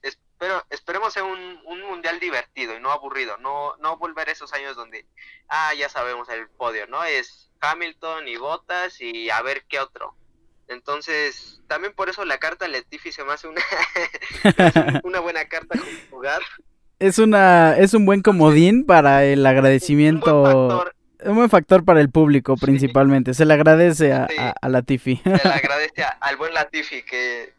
[0.01, 4.31] es, pero esperemos sea un, un, mundial divertido y no aburrido, no, no volver a
[4.31, 5.05] esos años donde,
[5.49, 7.03] ah, ya sabemos el podio, ¿no?
[7.03, 10.15] Es Hamilton y Bottas y a ver qué otro.
[10.69, 13.61] Entonces, también por eso la carta Letifi se me hace una,
[15.03, 15.77] una buena carta
[16.09, 16.41] jugar.
[16.99, 20.37] Es, una, es un buen comodín para el agradecimiento.
[20.37, 23.33] Un buen factor, un buen factor para el público principalmente.
[23.33, 24.27] Se le agradece a,
[24.61, 25.17] a, Latifi.
[25.17, 27.58] Se le agradece al buen Latifi que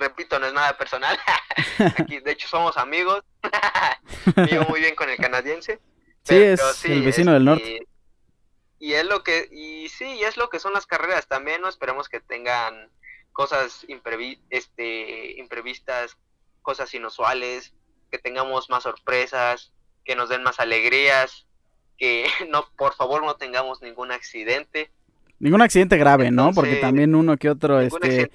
[0.00, 1.18] repito, no es nada personal.
[1.98, 3.22] Aquí, de hecho, somos amigos.
[4.50, 5.78] Vivo muy bien con el canadiense.
[6.24, 7.86] Sí, es el vecino del norte.
[8.78, 11.28] Y, es lo que, y sí, es lo que son las carreras.
[11.28, 12.90] También no esperemos que tengan
[13.32, 13.86] cosas
[14.50, 16.16] este, imprevistas,
[16.62, 17.74] cosas inusuales,
[18.10, 19.72] que tengamos más sorpresas,
[20.04, 21.46] que nos den más alegrías,
[21.96, 24.90] que no, por favor, no tengamos ningún accidente
[25.40, 26.52] Ningún accidente grave, ¿no?
[26.52, 28.30] Porque también uno que otro, este,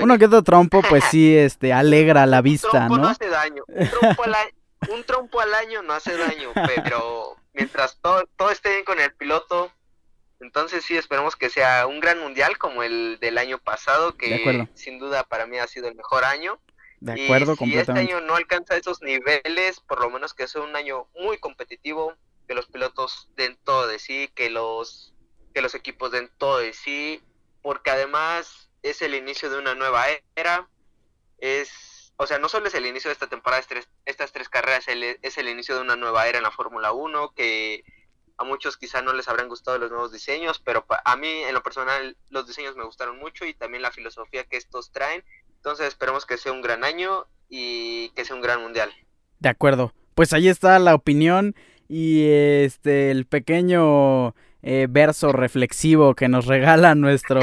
[0.00, 3.02] uno que otro trompo, pues sí, este, alegra la vista, un ¿no?
[3.04, 3.62] no hace daño.
[3.68, 4.50] Un trompo, al año,
[4.92, 9.12] un trompo al año no hace daño, pero mientras todo, todo esté bien con el
[9.14, 9.70] piloto,
[10.40, 14.98] entonces sí esperemos que sea un gran mundial como el del año pasado, que sin
[14.98, 16.58] duda para mí ha sido el mejor año.
[16.98, 20.62] De acuerdo, y si este año no alcanza esos niveles, por lo menos que sea
[20.62, 22.14] un año muy competitivo,
[22.48, 25.14] que los pilotos den todo de sí, que los
[25.58, 27.20] que los equipos den todo de sí,
[27.62, 30.04] porque además es el inicio de una nueva
[30.36, 30.68] era,
[31.38, 33.64] es, o sea, no solo es el inicio de esta temporada,
[34.06, 37.82] estas tres carreras, es el inicio de una nueva era en la Fórmula 1, que
[38.36, 41.62] a muchos quizá no les habrán gustado los nuevos diseños, pero a mí en lo
[41.64, 45.24] personal los diseños me gustaron mucho y también la filosofía que estos traen,
[45.56, 48.92] entonces esperemos que sea un gran año y que sea un gran mundial.
[49.40, 51.56] De acuerdo, pues ahí está la opinión
[51.88, 57.40] y este el pequeño eh, verso reflexivo que nos regala nuestro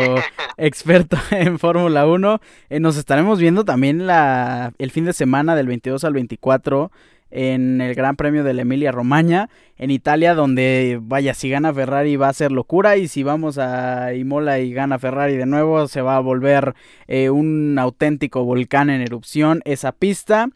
[0.57, 2.41] experto en Fórmula 1.
[2.69, 6.91] Eh, nos estaremos viendo también la, el fin de semana del 22 al 24
[7.31, 12.17] en el Gran Premio de la Emilia Romagna en Italia, donde vaya, si gana Ferrari
[12.17, 16.01] va a ser locura y si vamos a Imola y gana Ferrari de nuevo se
[16.01, 16.75] va a volver
[17.07, 20.49] eh, un auténtico volcán en erupción esa pista.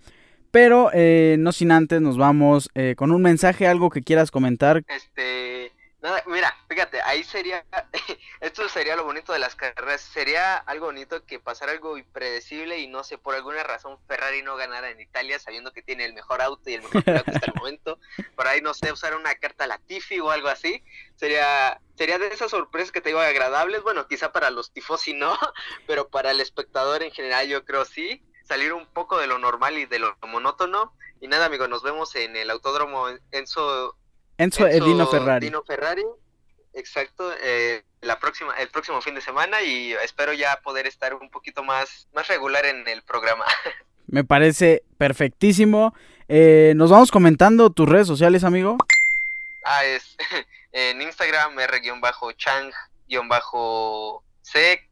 [0.51, 0.89] Pero
[1.37, 4.81] no sin antes nos vamos con un mensaje, algo que quieras comentar.
[4.87, 5.58] Este,
[6.01, 7.65] Nada, mira, fíjate, ahí sería,
[8.39, 12.87] esto sería lo bonito de las carreras, sería algo bonito que pasara algo impredecible y
[12.87, 16.41] no sé, por alguna razón Ferrari no ganara en Italia sabiendo que tiene el mejor
[16.41, 17.99] auto y el mejor piloto hasta el momento,
[18.37, 20.81] por ahí no sé, usar una carta Latifi o algo así,
[21.17, 25.37] sería, sería de esas sorpresas que te digo agradables, bueno, quizá para los tifosi no,
[25.85, 29.77] pero para el espectador en general yo creo sí, salir un poco de lo normal
[29.77, 33.97] y de lo monótono, y nada amigo, nos vemos en el autódromo Enzo
[34.39, 35.47] Enzo, Edino Ferrari.
[35.47, 36.03] Dino Ferrari,
[36.73, 41.29] exacto, eh, la próxima, el próximo fin de semana y espero ya poder estar un
[41.29, 43.43] poquito más, más regular en el programa.
[44.07, 45.93] Me parece perfectísimo.
[46.29, 48.77] Eh, Nos vamos comentando tus redes sociales, amigo.
[49.65, 50.15] Ah, es
[50.71, 52.79] en Instagram r-chang-c,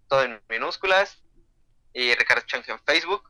[0.10, 1.24] todo en minúsculas,
[1.94, 3.24] y Ricardo Chang en Facebook.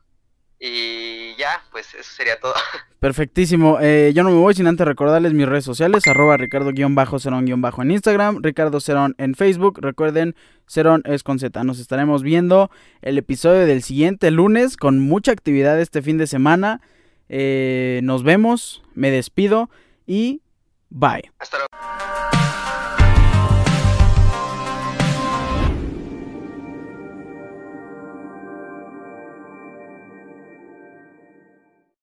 [0.60, 2.54] Y ya, pues eso sería todo.
[3.00, 3.78] Perfectísimo.
[3.80, 8.42] Eh, yo no me voy sin antes recordarles mis redes sociales, arroba ricardo-cerón-bajo en Instagram,
[8.42, 9.78] Ricardo Cerón en Facebook.
[9.80, 10.34] Recuerden,
[10.66, 11.62] Cerón es con Z.
[11.62, 12.70] Nos estaremos viendo
[13.02, 16.80] el episodio del siguiente lunes con mucha actividad este fin de semana.
[17.28, 19.70] Eh, nos vemos, me despido
[20.06, 20.42] y
[20.90, 21.30] bye.
[21.38, 22.37] Hasta luego.